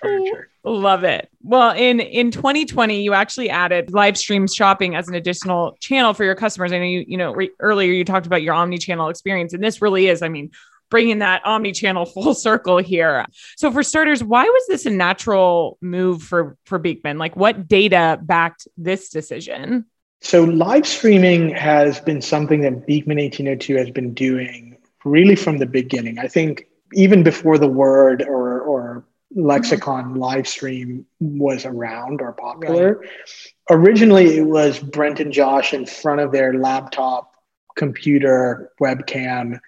Love 0.65 1.03
it. 1.03 1.29
Well, 1.41 1.71
in 1.71 1.99
in 1.99 2.31
2020, 2.31 3.01
you 3.01 3.13
actually 3.13 3.49
added 3.49 3.91
live 3.91 4.17
stream 4.17 4.47
shopping 4.47 4.95
as 4.95 5.09
an 5.09 5.15
additional 5.15 5.75
channel 5.81 6.13
for 6.13 6.23
your 6.23 6.35
customers. 6.35 6.71
I 6.71 6.77
know 6.77 6.85
you 6.85 7.03
you 7.07 7.17
know 7.17 7.33
re- 7.33 7.51
earlier 7.59 7.91
you 7.91 8.05
talked 8.05 8.25
about 8.25 8.43
your 8.43 8.53
omni-channel 8.53 9.09
experience, 9.09 9.53
and 9.53 9.63
this 9.63 9.81
really 9.81 10.07
is. 10.07 10.21
I 10.21 10.29
mean 10.29 10.51
bringing 10.89 11.19
that 11.19 11.43
omni-channel 11.43 12.05
full 12.13 12.35
circle 12.35 12.77
here. 12.77 13.25
So 13.57 13.71
for 13.71 13.81
starters, 13.81 14.23
why 14.23 14.43
was 14.43 14.67
this 14.67 14.85
a 14.85 14.91
natural 14.91 15.77
move 15.81 16.23
for 16.23 16.55
for 16.65 16.79
Beekman? 16.79 17.17
Like 17.17 17.35
what 17.35 17.67
data 17.67 18.19
backed 18.21 18.67
this 18.77 19.09
decision? 19.09 19.85
So 20.21 20.45
live 20.45 20.87
streaming 20.87 21.49
has 21.49 21.99
been 21.99 22.21
something 22.21 22.61
that 22.61 22.87
Beekman 22.87 23.17
1802 23.17 23.75
has 23.75 23.89
been 23.89 24.13
doing 24.13 24.77
really 25.03 25.35
from 25.35 25.57
the 25.57 25.65
beginning. 25.65 26.19
I 26.19 26.29
think 26.29 26.67
even 26.93 27.23
before 27.23 27.57
the 27.57 27.67
word 27.67 28.21
or 28.21 28.61
or 28.61 29.05
lexicon 29.35 30.15
live 30.15 30.47
stream 30.47 31.05
was 31.19 31.65
around 31.65 32.21
or 32.21 32.33
popular. 32.33 32.99
Right. 32.99 33.09
Originally, 33.69 34.37
it 34.37 34.45
was 34.45 34.79
Brent 34.79 35.19
and 35.19 35.31
Josh 35.31 35.73
in 35.73 35.85
front 35.85 36.21
of 36.21 36.31
their 36.31 36.53
laptop, 36.53 37.33
computer, 37.75 38.71
webcam, 38.81 39.59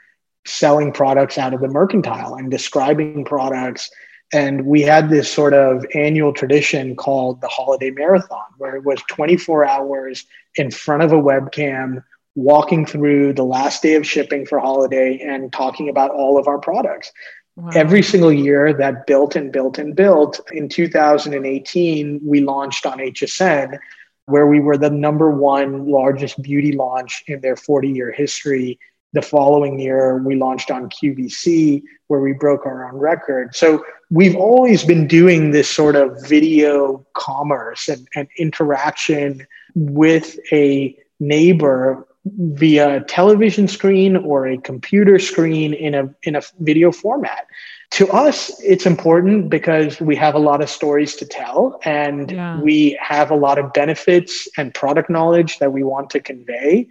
selling 0.45 0.91
products 0.91 1.37
out 1.37 1.53
of 1.53 1.61
the 1.61 1.67
mercantile 1.67 2.35
and 2.35 2.51
describing 2.51 3.25
products. 3.25 3.89
And 4.33 4.65
we 4.65 4.81
had 4.81 5.09
this 5.09 5.31
sort 5.31 5.53
of 5.53 5.85
annual 5.93 6.33
tradition 6.33 6.95
called 6.95 7.41
the 7.41 7.47
Holiday 7.47 7.91
Marathon, 7.91 8.45
where 8.57 8.75
it 8.75 8.83
was 8.83 9.01
24 9.09 9.65
hours 9.65 10.25
in 10.55 10.71
front 10.71 11.03
of 11.03 11.11
a 11.11 11.21
webcam, 11.21 12.03
walking 12.35 12.85
through 12.85 13.33
the 13.33 13.43
last 13.43 13.81
day 13.81 13.95
of 13.95 14.05
shipping 14.05 14.45
for 14.45 14.59
holiday 14.59 15.19
and 15.19 15.53
talking 15.53 15.89
about 15.89 16.11
all 16.11 16.37
of 16.37 16.47
our 16.47 16.59
products. 16.59 17.11
Wow. 17.55 17.71
Every 17.73 18.03
single 18.03 18.33
year 18.33 18.73
that 18.73 19.07
built 19.07 19.35
and 19.35 19.51
built 19.51 19.77
and 19.77 19.95
built. 19.95 20.41
In 20.51 20.67
2018, 20.67 22.19
we 22.23 22.41
launched 22.41 22.85
on 22.85 22.97
HSN, 22.97 23.79
where 24.25 24.47
we 24.47 24.59
were 24.59 24.77
the 24.77 24.89
number 24.89 25.31
one 25.31 25.87
largest 25.87 26.41
beauty 26.41 26.73
launch 26.73 27.23
in 27.27 27.39
their 27.41 27.55
40 27.55 27.89
year 27.89 28.11
history 28.11 28.77
the 29.15 29.21
following 29.21 29.79
year, 29.79 30.17
we 30.17 30.35
launched 30.35 30.69
on 30.69 30.89
QVC, 30.89 31.81
where 32.07 32.19
we 32.19 32.33
broke 32.33 32.65
our 32.65 32.87
own 32.87 32.99
record. 32.99 33.55
So 33.55 33.83
we've 34.11 34.35
always 34.35 34.83
been 34.83 35.07
doing 35.07 35.51
this 35.51 35.69
sort 35.69 35.95
of 35.95 36.21
video 36.27 37.05
commerce 37.13 37.87
and, 37.87 38.07
and 38.13 38.27
interaction 38.37 39.47
with 39.73 40.37
a 40.51 40.95
neighbor 41.19 42.05
via 42.25 42.97
a 42.97 43.03
television 43.03 43.67
screen 43.67 44.17
or 44.17 44.47
a 44.47 44.57
computer 44.57 45.19
screen 45.19 45.73
in 45.73 45.93
a 45.93 46.13
in 46.23 46.35
a 46.35 46.41
video 46.59 46.91
format. 46.91 47.47
To 47.91 48.09
us, 48.09 48.51
it's 48.61 48.85
important 48.85 49.49
because 49.49 50.01
we 50.01 50.15
have 50.15 50.33
a 50.33 50.39
lot 50.39 50.61
of 50.61 50.69
stories 50.69 51.15
to 51.17 51.25
tell 51.25 51.79
and 51.83 52.31
yeah. 52.31 52.59
we 52.59 52.97
have 52.99 53.29
a 53.29 53.35
lot 53.35 53.59
of 53.59 53.71
benefits 53.73 54.49
and 54.57 54.73
product 54.73 55.09
knowledge 55.09 55.59
that 55.59 55.71
we 55.71 55.83
want 55.83 56.09
to 56.11 56.19
convey. 56.19 56.87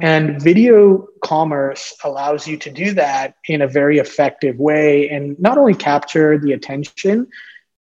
And 0.00 0.40
video 0.40 1.06
commerce 1.24 1.94
allows 2.04 2.46
you 2.46 2.58
to 2.58 2.70
do 2.70 2.92
that 2.92 3.34
in 3.48 3.62
a 3.62 3.66
very 3.66 3.98
effective 3.98 4.58
way 4.58 5.08
and 5.08 5.38
not 5.40 5.56
only 5.56 5.74
capture 5.74 6.38
the 6.38 6.52
attention 6.52 7.28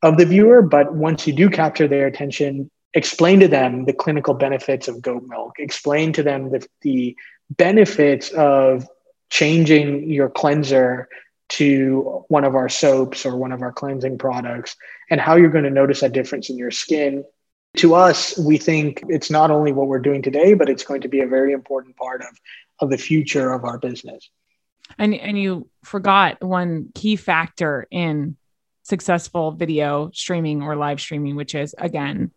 of 0.03 0.17
the 0.17 0.25
viewer, 0.25 0.63
but 0.63 0.95
once 0.95 1.27
you 1.27 1.33
do 1.33 1.51
capture 1.51 1.89
their 1.89 2.07
attention, 2.07 2.71
explain 2.95 3.41
to 3.41 3.49
them 3.49 3.85
the 3.85 3.93
clinical 3.93 4.35
benefits 4.35 4.89
of 4.89 5.03
goat 5.03 5.25
milk, 5.27 5.55
explain 5.59 6.13
to 6.15 6.23
them 6.23 6.51
the, 6.51 6.67
the 6.83 7.17
benefits 7.51 8.31
of 8.31 8.89
changing 9.31 10.09
your 10.11 10.31
cleanser 10.31 11.09
to 11.49 12.25
one 12.29 12.45
of 12.45 12.55
our 12.55 12.69
soaps 12.69 13.27
or 13.27 13.37
one 13.37 13.53
of 13.53 13.63
our 13.63 13.73
cleansing 13.73 14.17
products 14.17 14.77
and 15.11 15.21
how 15.21 15.37
you're 15.37 15.51
going 15.51 15.65
to 15.65 15.71
notice 15.71 16.03
a 16.03 16.09
difference 16.09 16.49
in 16.49 16.57
your 16.57 16.71
skin 16.71 17.25
to 17.77 17.95
us, 17.95 18.39
we 18.39 18.57
think 18.57 19.03
it's 19.09 19.31
not 19.31 19.51
only 19.51 19.73
what 19.73 19.89
we're 19.89 19.99
doing 19.99 20.23
today, 20.23 20.55
but 20.55 20.69
it's 20.69 20.85
going 20.85 21.01
to 21.01 21.09
be 21.09 21.21
a 21.21 21.27
very 21.27 21.53
important 21.53 21.97
part 21.97 22.23
of, 22.23 22.29
of 22.79 22.91
the 22.91 22.99
future 22.99 23.53
of 23.53 23.65
our 23.65 23.79
business. 23.79 24.31
And, 24.99 25.15
and 25.15 25.39
you 25.39 25.69
forgot 25.83 26.43
one 26.43 26.91
key 26.95 27.17
factor 27.17 27.87
in 27.91 28.37
successful 28.83 29.51
video 29.51 30.11
streaming 30.13 30.63
or 30.63 30.77
live 30.77 31.01
streaming, 31.01 31.37
which 31.37 31.55
is 31.55 31.75
again, 31.79 32.31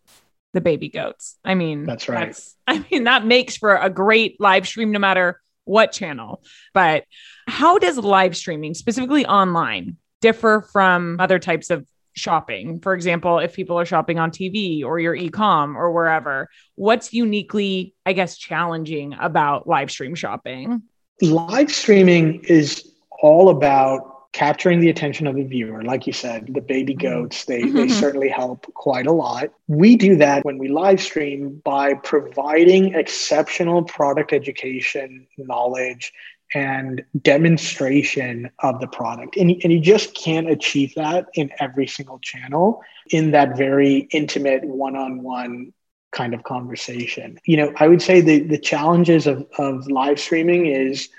the 0.58 0.62
baby 0.62 0.90
goats. 0.90 1.38
I 1.46 1.54
mean, 1.54 1.86
that's 1.86 2.10
right. 2.10 2.26
That's, 2.26 2.56
I 2.68 2.84
mean, 2.92 3.04
that 3.04 3.26
makes 3.26 3.58
for 3.58 3.76
a 3.76 3.92
great 3.92 4.42
live 4.42 4.68
stream 4.68 4.92
no 4.92 4.98
matter 4.98 5.40
what 5.66 5.92
channel. 5.92 6.42
But 6.74 7.04
how 7.46 7.78
does 7.78 7.98
live 8.00 8.36
streaming, 8.36 8.74
specifically 8.74 9.24
online, 9.26 9.98
differ 10.20 10.68
from 10.74 11.18
other 11.20 11.38
types 11.38 11.70
of 11.70 11.86
shopping. 12.16 12.80
For 12.80 12.96
example, 12.96 13.38
if 13.38 13.54
people 13.54 13.80
are 13.80 13.86
shopping 13.86 14.18
on 14.18 14.32
TV 14.32 14.84
or 14.84 15.00
your 15.00 15.14
e-com 15.14 15.78
or 15.78 15.92
wherever, 15.92 16.50
what's 16.74 17.14
uniquely, 17.14 17.94
I 18.08 18.14
guess, 18.14 18.40
challenging 18.40 19.14
about 19.20 19.68
live 19.68 19.92
stream 19.92 20.16
shopping? 20.16 20.82
Live 21.22 21.72
streaming 21.72 22.44
is 22.46 22.92
all 23.22 23.50
about 23.50 24.17
capturing 24.38 24.80
the 24.80 24.90
attention 24.90 25.26
of 25.26 25.36
the 25.36 25.44
viewer 25.44 25.82
like 25.82 26.06
you 26.06 26.14
said 26.14 26.46
the 26.54 26.62
baby 26.62 26.94
mm-hmm. 26.94 27.08
goats 27.08 27.46
they, 27.46 27.64
they 27.64 27.68
mm-hmm. 27.70 27.90
certainly 27.90 28.30
help 28.30 28.72
quite 28.76 29.08
a 29.08 29.12
lot 29.12 29.50
we 29.68 29.96
do 29.96 30.16
that 30.16 30.46
when 30.46 30.60
we 30.60 30.68
live 30.68 31.02
stream 31.02 31.60
by 31.66 31.96
providing 31.96 32.94
exceptional 32.94 33.84
product 33.84 34.32
education 34.32 35.26
knowledge 35.40 36.14
and 36.54 37.04
demonstration 37.22 38.50
of 38.60 38.80
the 38.80 38.88
product. 38.88 39.36
And, 39.36 39.52
and 39.64 39.74
you 39.74 39.82
just 39.82 40.14
can't 40.14 40.50
achieve 40.50 40.94
that 40.96 41.26
in 41.34 41.50
every 41.60 41.88
single 41.88 42.20
channel 42.20 42.82
in 43.10 43.32
that 43.32 43.58
very 43.58 44.08
intimate 44.12 44.64
one 44.64 44.96
on 44.96 45.24
one 45.24 45.74
kind 46.14 46.34
of 46.34 46.44
conversation. 46.44 47.38
You 47.46 47.58
know, 47.58 47.74
I 47.76 47.90
would 47.90 48.02
say 48.02 48.22
the, 48.22 48.40
the 48.40 48.58
challenges 48.58 49.28
of, 49.28 49.46
of 49.58 49.88
live 49.90 50.22
streaming 50.22 50.68
is 50.68 51.10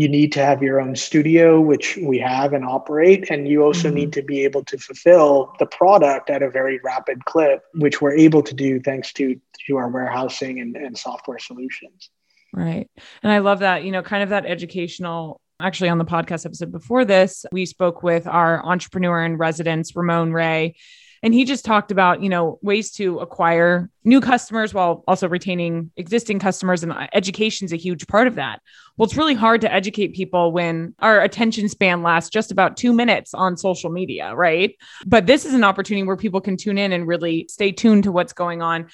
you 0.00 0.08
need 0.08 0.32
to 0.32 0.42
have 0.42 0.62
your 0.62 0.80
own 0.80 0.96
studio, 0.96 1.60
which 1.60 1.98
we 2.02 2.18
have 2.18 2.54
and 2.54 2.64
operate. 2.64 3.30
And 3.30 3.46
you 3.46 3.62
also 3.62 3.88
mm-hmm. 3.88 3.96
need 3.96 4.12
to 4.14 4.22
be 4.22 4.44
able 4.44 4.64
to 4.64 4.78
fulfill 4.78 5.52
the 5.58 5.66
product 5.66 6.30
at 6.30 6.42
a 6.42 6.48
very 6.48 6.80
rapid 6.82 7.26
clip, 7.26 7.60
which 7.74 8.00
we're 8.00 8.16
able 8.16 8.42
to 8.44 8.54
do 8.54 8.80
thanks 8.80 9.12
to, 9.14 9.38
to 9.66 9.76
our 9.76 9.90
warehousing 9.90 10.58
and, 10.58 10.74
and 10.74 10.96
software 10.96 11.38
solutions. 11.38 12.08
Right. 12.54 12.88
And 13.22 13.30
I 13.30 13.40
love 13.40 13.58
that, 13.58 13.84
you 13.84 13.92
know, 13.92 14.02
kind 14.02 14.22
of 14.22 14.30
that 14.30 14.46
educational 14.46 15.38
Actually, 15.62 15.90
on 15.90 15.98
the 15.98 16.06
podcast 16.06 16.46
episode 16.46 16.72
before 16.72 17.04
this, 17.04 17.44
we 17.52 17.66
spoke 17.66 18.02
with 18.02 18.26
our 18.26 18.64
entrepreneur 18.64 19.22
in 19.22 19.36
residence, 19.36 19.94
Ramon 19.94 20.32
Ray, 20.32 20.74
and 21.22 21.34
he 21.34 21.44
just 21.44 21.64
talked 21.64 21.90
about 21.90 22.22
you 22.22 22.28
know 22.28 22.58
ways 22.62 22.90
to 22.92 23.18
acquire 23.18 23.90
new 24.04 24.20
customers 24.20 24.72
while 24.72 25.04
also 25.06 25.28
retaining 25.28 25.90
existing 25.96 26.38
customers 26.38 26.82
and 26.82 26.92
education 27.12 27.64
is 27.64 27.72
a 27.72 27.76
huge 27.76 28.06
part 28.06 28.26
of 28.26 28.36
that. 28.36 28.60
Well 28.96 29.06
it's 29.06 29.16
really 29.16 29.34
hard 29.34 29.60
to 29.62 29.72
educate 29.72 30.14
people 30.14 30.52
when 30.52 30.94
our 30.98 31.20
attention 31.20 31.68
span 31.68 32.02
lasts 32.02 32.30
just 32.30 32.50
about 32.50 32.76
two 32.76 32.92
minutes 32.92 33.34
on 33.34 33.56
social 33.56 33.90
media 33.90 34.34
right? 34.34 34.74
But 35.06 35.26
this 35.26 35.44
is 35.44 35.54
an 35.54 35.64
opportunity 35.64 36.06
where 36.06 36.16
people 36.16 36.40
can 36.40 36.56
tune 36.56 36.78
in 36.78 36.92
and 36.92 37.06
really 37.06 37.46
stay 37.48 37.72
tuned 37.72 38.04
to 38.04 38.12
what's 38.12 38.32
going 38.32 38.62
on. 38.62 38.88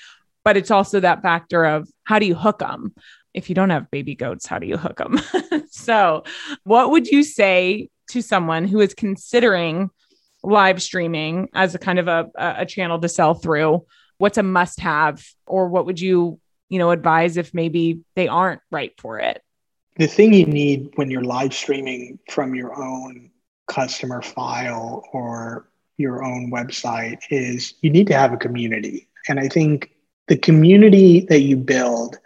But 0.44 0.56
it's 0.56 0.70
also 0.70 1.00
that 1.00 1.22
factor 1.22 1.64
of 1.64 1.88
how 2.04 2.18
do 2.18 2.26
you 2.26 2.36
hook 2.36 2.60
them 2.60 2.94
if 3.36 3.48
you 3.48 3.54
don't 3.54 3.70
have 3.70 3.90
baby 3.90 4.14
goats, 4.14 4.46
how 4.46 4.58
do 4.58 4.66
you 4.66 4.78
hook 4.78 4.96
them? 4.96 5.20
so, 5.70 6.24
what 6.64 6.90
would 6.90 7.06
you 7.06 7.22
say 7.22 7.90
to 8.10 8.22
someone 8.22 8.66
who 8.66 8.80
is 8.80 8.94
considering 8.94 9.90
live 10.46 10.80
streaming 10.80 11.48
as 11.52 11.74
a 11.74 11.78
kind 11.78 11.98
of 11.98 12.08
a, 12.08 12.30
a 12.36 12.64
channel 12.64 12.98
to 13.00 13.08
sell 13.08 13.34
through? 13.34 13.84
What's 14.18 14.38
a 14.38 14.42
must 14.42 14.80
have, 14.80 15.22
or 15.46 15.68
what 15.68 15.86
would 15.86 16.00
you, 16.00 16.40
you 16.68 16.78
know, 16.78 16.90
advise 16.90 17.36
if 17.36 17.52
maybe 17.52 18.00
they 18.14 18.28
aren't 18.28 18.62
right 18.70 18.92
for 18.98 19.18
it? 19.18 19.42
The 19.96 20.06
thing 20.06 20.32
you 20.32 20.46
need 20.46 20.92
when 20.94 21.10
you're 21.10 21.24
live 21.24 21.52
streaming 21.52 22.18
from 22.30 22.54
your 22.54 22.74
own 22.80 23.30
customer 23.66 24.22
file 24.22 25.04
or 25.12 25.68
your 25.96 26.22
own 26.22 26.50
website 26.50 27.18
is 27.30 27.74
you 27.80 27.90
need 27.90 28.06
to 28.06 28.14
have 28.14 28.32
a 28.32 28.36
community. 28.36 29.08
And 29.28 29.40
I 29.40 29.48
think 29.48 29.90
the 30.28 30.36
community 30.36 31.26
that 31.28 31.40
you 31.40 31.56
build 31.56 32.16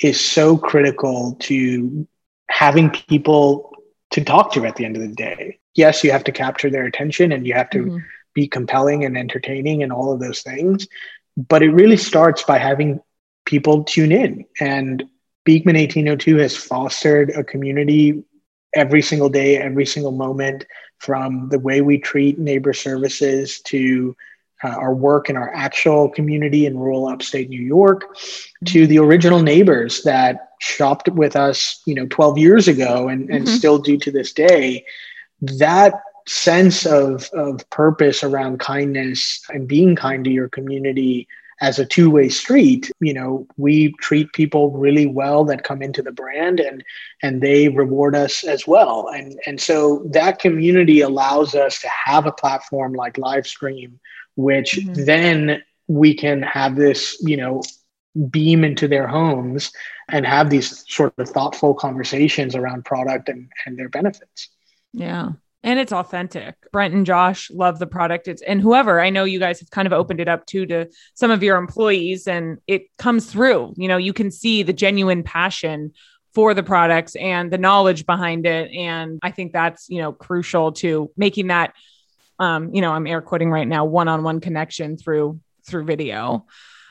is 0.00 0.20
so 0.20 0.56
critical 0.56 1.36
to 1.40 2.06
having 2.48 2.90
people 2.90 3.74
to 4.10 4.22
talk 4.22 4.52
to 4.52 4.64
at 4.64 4.76
the 4.76 4.84
end 4.84 4.96
of 4.96 5.02
the 5.02 5.08
day. 5.08 5.58
Yes, 5.74 6.04
you 6.04 6.12
have 6.12 6.24
to 6.24 6.32
capture 6.32 6.70
their 6.70 6.84
attention 6.84 7.32
and 7.32 7.46
you 7.46 7.54
have 7.54 7.70
to 7.70 7.78
mm-hmm. 7.78 7.98
be 8.34 8.46
compelling 8.46 9.04
and 9.04 9.16
entertaining 9.16 9.82
and 9.82 9.92
all 9.92 10.12
of 10.12 10.20
those 10.20 10.42
things. 10.42 10.86
But 11.36 11.62
it 11.62 11.70
really 11.70 11.96
starts 11.96 12.42
by 12.44 12.58
having 12.58 13.00
people 13.44 13.84
tune 13.84 14.12
in. 14.12 14.44
And 14.60 15.04
Beekman 15.44 15.76
1802 15.76 16.36
has 16.36 16.56
fostered 16.56 17.30
a 17.30 17.44
community 17.44 18.22
every 18.74 19.02
single 19.02 19.28
day, 19.28 19.58
every 19.58 19.86
single 19.86 20.12
moment, 20.12 20.64
from 20.98 21.48
the 21.50 21.58
way 21.58 21.80
we 21.80 21.98
treat 21.98 22.38
neighbor 22.38 22.72
services 22.72 23.60
to 23.60 24.16
uh, 24.62 24.68
our 24.68 24.94
work 24.94 25.28
in 25.28 25.36
our 25.36 25.52
actual 25.54 26.08
community 26.08 26.64
in 26.64 26.78
rural 26.78 27.06
upstate 27.06 27.50
New 27.50 27.60
York 27.60 28.16
to 28.64 28.86
the 28.86 28.98
original 28.98 29.42
neighbors 29.42 30.02
that 30.04 30.52
shopped 30.60 31.08
with 31.08 31.36
us, 31.36 31.82
you 31.84 31.94
know, 31.94 32.06
12 32.06 32.38
years 32.38 32.68
ago 32.68 33.08
and, 33.08 33.28
and 33.28 33.44
mm-hmm. 33.44 33.56
still 33.56 33.78
do 33.78 33.98
to 33.98 34.10
this 34.10 34.32
day. 34.32 34.84
That 35.58 35.94
sense 36.26 36.86
of, 36.86 37.28
of 37.32 37.68
purpose 37.70 38.22
around 38.22 38.60
kindness 38.60 39.42
and 39.50 39.68
being 39.68 39.94
kind 39.94 40.24
to 40.24 40.30
your 40.30 40.48
community 40.48 41.28
as 41.60 41.78
a 41.78 41.86
two-way 41.86 42.28
street 42.28 42.90
you 42.98 43.14
know 43.14 43.46
we 43.56 43.92
treat 44.00 44.32
people 44.32 44.72
really 44.72 45.06
well 45.06 45.44
that 45.44 45.62
come 45.62 45.82
into 45.82 46.02
the 46.02 46.10
brand 46.10 46.58
and 46.58 46.82
and 47.22 47.40
they 47.40 47.68
reward 47.68 48.16
us 48.16 48.42
as 48.42 48.66
well 48.66 49.08
and 49.14 49.38
and 49.46 49.60
so 49.60 50.04
that 50.10 50.40
community 50.40 51.00
allows 51.00 51.54
us 51.54 51.80
to 51.80 51.88
have 51.88 52.26
a 52.26 52.32
platform 52.32 52.92
like 52.92 53.14
livestream 53.14 53.92
which 54.36 54.72
mm-hmm. 54.72 55.04
then 55.04 55.62
we 55.88 56.14
can 56.14 56.42
have 56.42 56.76
this, 56.76 57.16
you 57.20 57.36
know, 57.36 57.62
beam 58.30 58.64
into 58.64 58.86
their 58.86 59.06
homes 59.06 59.72
and 60.08 60.26
have 60.26 60.50
these 60.50 60.84
sort 60.88 61.12
of 61.18 61.28
thoughtful 61.28 61.74
conversations 61.74 62.54
around 62.54 62.84
product 62.84 63.28
and, 63.28 63.48
and 63.66 63.78
their 63.78 63.88
benefits. 63.88 64.50
Yeah. 64.94 65.32
And 65.62 65.78
it's 65.78 65.92
authentic. 65.92 66.56
Brent 66.72 66.94
and 66.94 67.06
Josh 67.06 67.50
love 67.50 67.78
the 67.78 67.86
product. 67.86 68.28
It's 68.28 68.42
and 68.42 68.60
whoever 68.60 69.00
I 69.00 69.10
know 69.10 69.24
you 69.24 69.38
guys 69.38 69.60
have 69.60 69.70
kind 69.70 69.86
of 69.86 69.92
opened 69.92 70.20
it 70.20 70.28
up 70.28 70.46
too 70.46 70.66
to 70.66 70.88
some 71.14 71.30
of 71.30 71.42
your 71.42 71.56
employees 71.56 72.26
and 72.26 72.58
it 72.66 72.84
comes 72.98 73.26
through. 73.30 73.74
You 73.76 73.88
know, 73.88 73.96
you 73.96 74.12
can 74.12 74.30
see 74.30 74.62
the 74.62 74.74
genuine 74.74 75.22
passion 75.22 75.92
for 76.34 76.52
the 76.52 76.62
products 76.62 77.16
and 77.16 77.50
the 77.50 77.58
knowledge 77.58 78.04
behind 78.06 78.44
it. 78.44 78.70
And 78.72 79.18
I 79.22 79.30
think 79.30 79.52
that's, 79.52 79.88
you 79.88 80.02
know, 80.02 80.12
crucial 80.12 80.72
to 80.72 81.10
making 81.16 81.46
that 81.48 81.74
um, 82.38 82.74
you 82.74 82.80
know, 82.80 82.92
I'm 82.92 83.06
air 83.06 83.20
quoting 83.20 83.50
right 83.50 83.66
now, 83.66 83.84
one-on-one 83.84 84.40
connection 84.40 84.96
through 84.96 85.40
through 85.66 85.84
video. 85.84 86.46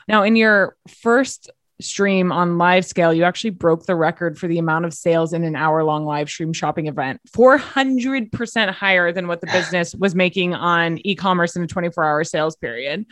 Now, 0.08 0.22
in 0.22 0.36
your 0.36 0.76
first 0.88 1.50
stream 1.80 2.32
on 2.32 2.52
Livescale, 2.52 3.16
you 3.16 3.24
actually 3.24 3.50
broke 3.50 3.86
the 3.86 3.96
record 3.96 4.38
for 4.38 4.46
the 4.46 4.58
amount 4.58 4.84
of 4.84 4.94
sales 4.94 5.32
in 5.32 5.44
an 5.44 5.56
hour 5.56 5.82
long 5.84 6.04
live 6.04 6.28
stream 6.28 6.52
shopping 6.52 6.86
event, 6.86 7.20
400% 7.30 8.70
higher 8.70 9.12
than 9.12 9.26
what 9.26 9.40
the 9.40 9.46
business 9.52 9.94
was 9.94 10.14
making 10.14 10.54
on 10.54 10.98
e 11.04 11.14
commerce 11.14 11.56
in 11.56 11.62
a 11.62 11.66
24 11.66 12.04
hour 12.04 12.24
sales 12.24 12.56
period. 12.56 13.06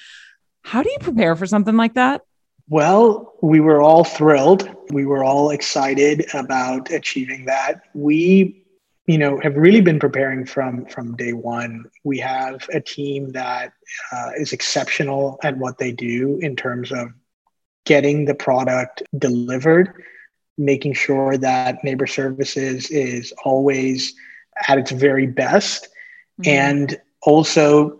How 0.62 0.82
do 0.82 0.90
you 0.90 0.98
prepare 1.00 1.34
for 1.34 1.46
something 1.46 1.76
like 1.76 1.94
that? 1.94 2.22
Well, 2.68 3.34
we 3.42 3.60
were 3.60 3.82
all 3.82 4.04
thrilled. 4.04 4.68
We 4.90 5.04
were 5.04 5.24
all 5.24 5.50
excited 5.50 6.26
about 6.32 6.90
achieving 6.90 7.46
that. 7.46 7.82
We 7.94 8.62
you 9.06 9.18
know 9.18 9.38
have 9.40 9.56
really 9.56 9.80
been 9.80 9.98
preparing 9.98 10.46
from 10.46 10.86
from 10.86 11.16
day 11.16 11.32
one 11.32 11.84
we 12.04 12.18
have 12.18 12.68
a 12.72 12.80
team 12.80 13.32
that 13.32 13.72
uh, 14.12 14.30
is 14.36 14.52
exceptional 14.52 15.40
at 15.42 15.58
what 15.58 15.76
they 15.78 15.90
do 15.90 16.38
in 16.40 16.54
terms 16.54 16.92
of 16.92 17.08
getting 17.84 18.24
the 18.24 18.34
product 18.34 19.02
delivered 19.18 19.92
making 20.58 20.92
sure 20.92 21.36
that 21.38 21.82
neighbor 21.82 22.06
services 22.06 22.90
is 22.90 23.32
always 23.44 24.14
at 24.68 24.78
its 24.78 24.90
very 24.90 25.26
best 25.26 25.88
mm-hmm. 26.40 26.50
and 26.50 27.00
also 27.22 27.98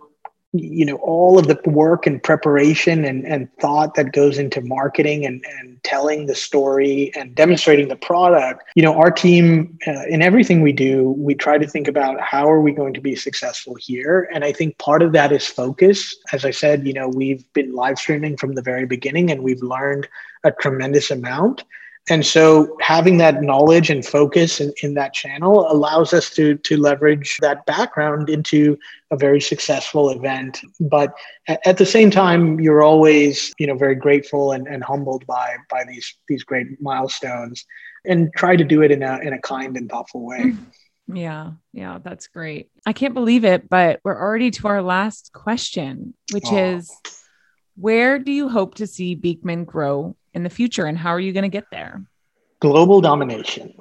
you 0.53 0.85
know 0.85 0.97
all 0.97 1.39
of 1.39 1.47
the 1.47 1.59
work 1.65 2.05
and 2.05 2.21
preparation 2.21 3.03
and, 3.03 3.25
and 3.25 3.51
thought 3.57 3.95
that 3.95 4.11
goes 4.11 4.37
into 4.37 4.61
marketing 4.61 5.25
and, 5.25 5.43
and 5.59 5.83
telling 5.83 6.27
the 6.27 6.35
story 6.35 7.11
and 7.15 7.33
demonstrating 7.33 7.87
the 7.87 7.95
product 7.95 8.63
you 8.75 8.83
know 8.83 8.93
our 8.93 9.09
team 9.09 9.77
uh, 9.87 10.05
in 10.07 10.21
everything 10.21 10.61
we 10.61 10.71
do 10.71 11.09
we 11.17 11.33
try 11.33 11.57
to 11.57 11.67
think 11.67 11.87
about 11.87 12.21
how 12.21 12.49
are 12.49 12.61
we 12.61 12.71
going 12.71 12.93
to 12.93 13.01
be 13.01 13.15
successful 13.15 13.75
here. 13.75 14.29
And 14.31 14.43
i 14.43 14.51
think 14.51 14.77
part 14.77 15.01
of 15.01 15.11
that 15.13 15.31
is 15.31 15.47
focus. 15.47 16.15
As 16.31 16.45
i 16.45 16.51
said 16.51 16.85
you 16.85 16.93
know 16.93 17.09
we've 17.09 17.51
been 17.53 17.73
live 17.73 17.97
streaming 17.97 18.37
from 18.37 18.53
the 18.53 18.61
very 18.61 18.85
beginning 18.85 19.31
and 19.31 19.41
we've 19.43 19.63
learned 19.63 20.07
a 20.43 20.51
tremendous 20.51 21.09
amount 21.09 21.63
and 22.09 22.25
so 22.25 22.75
having 22.81 23.17
that 23.17 23.41
knowledge 23.41 23.89
and 23.89 24.05
focus 24.05 24.59
in, 24.59 24.73
in 24.83 24.93
that 24.95 25.13
channel 25.13 25.71
allows 25.71 26.13
us 26.13 26.29
to 26.31 26.57
to 26.57 26.75
leverage 26.75 27.37
that 27.41 27.65
background 27.65 28.29
into 28.29 28.77
a 29.11 29.15
very 29.15 29.39
successful 29.39 30.09
event. 30.09 30.59
But 30.81 31.13
at, 31.47 31.77
the 31.77 31.85
same 31.85 32.11
time 32.11 32.59
you're 32.59 32.83
always 32.83 33.53
you 33.57 33.67
know 33.67 33.77
very 33.77 33.95
grateful 33.95 34.51
and, 34.51 34.67
and 34.67 34.83
humbled 34.83 35.25
by 35.27 35.55
by 35.69 35.85
these 35.87 36.15
these 36.27 36.43
great 36.43 36.81
milestones 36.81 37.65
and 38.05 38.29
try 38.35 38.57
to 38.57 38.65
do 38.65 38.81
it 38.81 38.91
in 38.91 39.01
a 39.01 39.19
in 39.19 39.31
a 39.31 39.39
kind 39.39 39.77
and 39.77 39.89
thoughtful 39.89 40.25
way. 40.25 40.39
Mm-hmm. 40.39 41.15
yeah. 41.15 41.51
Yeah. 41.71 41.99
That's 42.03 42.27
great. 42.27 42.69
I 42.85 42.91
can't 42.91 43.13
believe 43.13 43.45
it 43.45 43.69
but 43.69 44.01
we're 44.03 44.19
already 44.19 44.51
to 44.51 44.67
our 44.67 44.81
last 44.81 45.31
question 45.33 46.15
which 46.33 46.47
oh. 46.47 46.57
is 46.57 46.91
where 47.75 48.19
do 48.19 48.31
you 48.31 48.49
hope 48.49 48.75
to 48.75 48.87
see 48.87 49.15
beekman 49.15 49.63
grow 49.63 50.15
in 50.33 50.43
the 50.43 50.49
future 50.49 50.85
and 50.85 50.97
how 50.97 51.09
are 51.09 51.19
you 51.19 51.33
going 51.33 51.43
to 51.43 51.49
get 51.49 51.65
there? 51.71 52.03
Global 52.59 53.01
domination, 53.01 53.73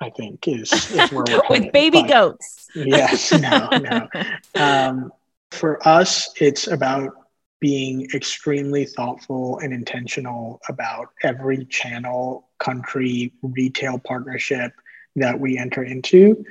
I 0.00 0.10
think, 0.10 0.46
is, 0.48 0.72
is 0.72 1.12
where 1.12 1.24
we're 1.28 1.42
with 1.50 1.72
baby 1.72 2.02
but 2.02 2.08
goats. 2.08 2.68
yes, 2.74 3.32
no, 3.40 3.68
no. 3.78 4.08
Um, 4.54 5.12
for 5.50 5.86
us, 5.86 6.30
it's 6.40 6.66
about 6.66 7.14
being 7.60 8.08
extremely 8.14 8.84
thoughtful 8.84 9.58
and 9.60 9.72
intentional 9.72 10.60
about 10.68 11.08
every 11.22 11.64
channel, 11.66 12.48
country, 12.58 13.32
retail 13.42 13.98
partnership 13.98 14.72
that 15.16 15.38
we 15.40 15.56
enter 15.56 15.82
into. 15.82 16.44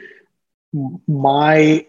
My 1.08 1.86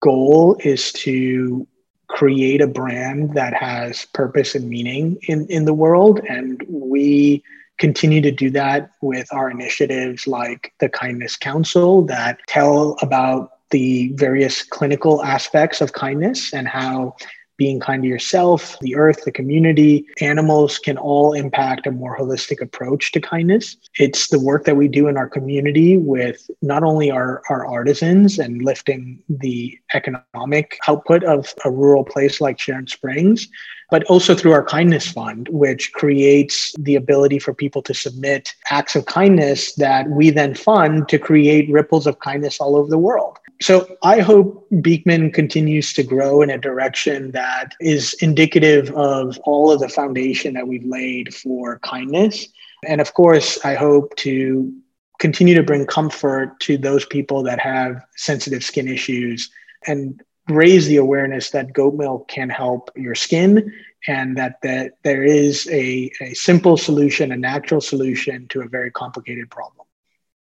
goal 0.00 0.56
is 0.62 0.92
to 0.92 1.66
create 2.08 2.60
a 2.60 2.66
brand 2.66 3.34
that 3.34 3.54
has 3.54 4.04
purpose 4.06 4.54
and 4.54 4.68
meaning 4.68 5.18
in, 5.28 5.46
in 5.46 5.64
the 5.64 5.74
world. 5.74 6.20
And 6.28 6.62
we 6.68 7.42
continue 7.78 8.20
to 8.20 8.30
do 8.30 8.50
that 8.50 8.90
with 9.00 9.26
our 9.32 9.50
initiatives 9.50 10.26
like 10.26 10.72
the 10.78 10.88
Kindness 10.88 11.36
Council 11.36 12.02
that 12.02 12.38
tell 12.46 12.96
about 13.02 13.52
the 13.70 14.12
various 14.14 14.62
clinical 14.62 15.24
aspects 15.24 15.80
of 15.80 15.92
kindness 15.92 16.52
and 16.52 16.68
how 16.68 17.16
being 17.56 17.80
kind 17.80 18.02
to 18.02 18.08
yourself, 18.08 18.76
the 18.80 18.96
earth, 18.96 19.24
the 19.24 19.32
community, 19.32 20.06
animals 20.20 20.78
can 20.78 20.96
all 20.96 21.32
impact 21.32 21.86
a 21.86 21.90
more 21.90 22.16
holistic 22.16 22.60
approach 22.60 23.12
to 23.12 23.20
kindness. 23.20 23.76
It's 23.98 24.28
the 24.28 24.40
work 24.40 24.64
that 24.64 24.76
we 24.76 24.88
do 24.88 25.08
in 25.08 25.16
our 25.16 25.28
community 25.28 25.96
with 25.96 26.50
not 26.62 26.82
only 26.82 27.10
our, 27.10 27.42
our 27.50 27.66
artisans 27.66 28.38
and 28.38 28.62
lifting 28.62 29.22
the 29.28 29.78
economic 29.94 30.78
output 30.88 31.24
of 31.24 31.54
a 31.64 31.70
rural 31.70 32.04
place 32.04 32.40
like 32.40 32.58
Sharon 32.58 32.86
Springs, 32.86 33.48
but 33.92 34.04
also 34.04 34.34
through 34.34 34.52
our 34.52 34.64
kindness 34.64 35.06
fund, 35.06 35.50
which 35.50 35.92
creates 35.92 36.74
the 36.78 36.94
ability 36.94 37.38
for 37.38 37.52
people 37.52 37.82
to 37.82 37.92
submit 37.92 38.54
acts 38.70 38.96
of 38.96 39.04
kindness 39.04 39.74
that 39.74 40.08
we 40.08 40.30
then 40.30 40.54
fund 40.54 41.06
to 41.10 41.18
create 41.18 41.70
ripples 41.70 42.06
of 42.06 42.18
kindness 42.18 42.58
all 42.58 42.74
over 42.74 42.88
the 42.88 42.96
world. 42.96 43.36
So 43.60 43.86
I 44.02 44.20
hope 44.20 44.66
Beekman 44.80 45.32
continues 45.32 45.92
to 45.92 46.02
grow 46.02 46.40
in 46.40 46.48
a 46.48 46.56
direction 46.56 47.32
that 47.32 47.74
is 47.80 48.14
indicative 48.22 48.90
of 48.92 49.38
all 49.44 49.70
of 49.70 49.80
the 49.80 49.90
foundation 49.90 50.54
that 50.54 50.66
we've 50.66 50.86
laid 50.86 51.34
for 51.34 51.78
kindness. 51.80 52.48
And 52.86 52.98
of 52.98 53.12
course, 53.12 53.62
I 53.62 53.74
hope 53.74 54.16
to 54.16 54.72
continue 55.18 55.54
to 55.54 55.62
bring 55.62 55.84
comfort 55.84 56.58
to 56.60 56.78
those 56.78 57.04
people 57.04 57.42
that 57.42 57.60
have 57.60 58.02
sensitive 58.16 58.64
skin 58.64 58.88
issues 58.88 59.50
and 59.86 60.22
raise 60.48 60.86
the 60.86 60.96
awareness 60.96 61.50
that 61.50 61.72
goat 61.72 61.94
milk 61.94 62.28
can 62.28 62.50
help 62.50 62.90
your 62.96 63.14
skin 63.14 63.72
and 64.08 64.36
that, 64.36 64.60
that 64.62 64.92
there 65.04 65.22
is 65.22 65.68
a, 65.70 66.10
a 66.20 66.34
simple 66.34 66.76
solution, 66.76 67.30
a 67.32 67.36
natural 67.36 67.80
solution 67.80 68.48
to 68.48 68.60
a 68.60 68.68
very 68.68 68.90
complicated 68.90 69.50
problem. 69.50 69.86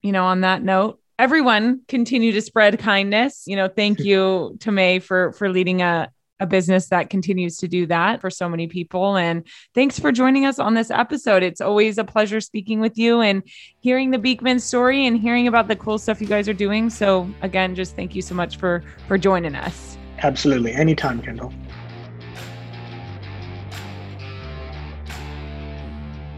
You 0.02 0.12
know, 0.12 0.24
on 0.24 0.40
that 0.40 0.62
note, 0.62 0.98
everyone 1.18 1.82
continue 1.86 2.32
to 2.32 2.40
spread 2.40 2.78
kindness. 2.78 3.44
You 3.46 3.56
know, 3.56 3.68
thank 3.68 4.00
you, 4.04 4.56
Tomei 4.58 5.02
for 5.02 5.32
for 5.32 5.50
leading 5.50 5.82
a 5.82 6.10
a 6.40 6.46
business 6.46 6.88
that 6.88 7.10
continues 7.10 7.58
to 7.58 7.68
do 7.68 7.86
that 7.86 8.20
for 8.20 8.30
so 8.30 8.48
many 8.48 8.66
people. 8.66 9.16
And 9.16 9.46
thanks 9.74 9.98
for 9.98 10.10
joining 10.10 10.46
us 10.46 10.58
on 10.58 10.74
this 10.74 10.90
episode. 10.90 11.42
It's 11.42 11.60
always 11.60 11.98
a 11.98 12.04
pleasure 12.04 12.40
speaking 12.40 12.80
with 12.80 12.96
you 12.98 13.20
and 13.20 13.42
hearing 13.80 14.10
the 14.10 14.18
Beekman 14.18 14.58
story 14.58 15.06
and 15.06 15.18
hearing 15.18 15.46
about 15.46 15.68
the 15.68 15.76
cool 15.76 15.98
stuff 15.98 16.20
you 16.20 16.26
guys 16.26 16.48
are 16.48 16.54
doing. 16.54 16.88
So 16.88 17.28
again, 17.42 17.74
just 17.74 17.94
thank 17.94 18.14
you 18.14 18.22
so 18.22 18.34
much 18.34 18.56
for 18.56 18.82
for 19.06 19.18
joining 19.18 19.54
us. 19.54 19.89
Absolutely. 20.22 20.72
Anytime, 20.72 21.22
Kendall. 21.22 21.52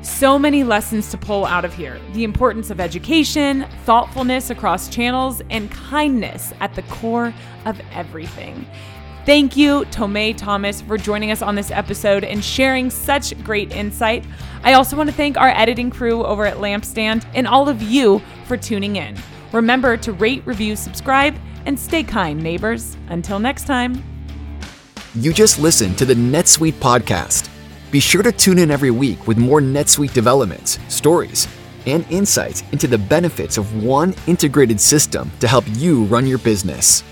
So 0.03 0.38
many 0.38 0.62
lessons 0.62 1.11
to 1.11 1.18
pull 1.18 1.45
out 1.45 1.64
of 1.64 1.75
here 1.75 2.01
the 2.12 2.23
importance 2.23 2.71
of 2.71 2.79
education, 2.79 3.66
thoughtfulness 3.85 4.51
across 4.51 4.88
channels, 4.88 5.42
and 5.51 5.68
kindness 5.71 6.53
at 6.61 6.75
the 6.75 6.83
core 6.83 7.35
of 7.64 7.81
everything. 7.92 8.64
Thank 9.27 9.57
you, 9.57 9.85
Tomei 9.87 10.37
Thomas, 10.37 10.81
for 10.81 10.97
joining 10.97 11.33
us 11.33 11.42
on 11.42 11.57
this 11.57 11.71
episode 11.73 12.23
and 12.23 12.45
sharing 12.45 12.90
such 12.90 13.40
great 13.42 13.73
insight. 13.73 14.25
I 14.62 14.75
also 14.75 14.97
want 14.97 15.09
to 15.11 15.14
thank 15.14 15.37
our 15.37 15.49
editing 15.49 15.90
crew 15.90 16.25
over 16.25 16.47
at 16.47 16.59
Lampstand 16.59 17.25
and 17.35 17.47
all 17.47 17.68
of 17.68 17.83
you 17.83 18.21
for 18.47 18.57
tuning 18.57 18.97
in. 18.97 19.16
Remember 19.53 19.97
to 19.97 20.12
rate, 20.12 20.47
review, 20.47 20.77
subscribe, 20.77 21.37
and 21.66 21.79
stay 21.79 22.03
kind, 22.03 22.42
neighbors. 22.42 22.96
Until 23.09 23.38
next 23.38 23.66
time. 23.66 24.03
You 25.14 25.33
just 25.33 25.59
listened 25.59 25.98
to 25.98 26.05
the 26.05 26.14
NetSuite 26.14 26.75
podcast. 26.75 27.48
Be 27.90 28.01
sure 28.01 28.22
to 28.22 28.33
tune 28.33 28.59
in 28.59 28.70
every 28.70 28.90
week 28.90 29.27
with 29.27 29.37
more 29.37 29.61
NetSuite 29.61 30.14
developments, 30.14 30.79
stories, 30.88 31.46
and 31.87 32.07
insights 32.11 32.62
into 32.72 32.87
the 32.87 32.96
benefits 32.96 33.59
of 33.59 33.85
one 33.85 34.14
integrated 34.27 34.81
system 34.81 35.31
to 35.40 35.48
help 35.48 35.64
you 35.72 36.05
run 36.05 36.27
your 36.27 36.38
business. 36.38 37.05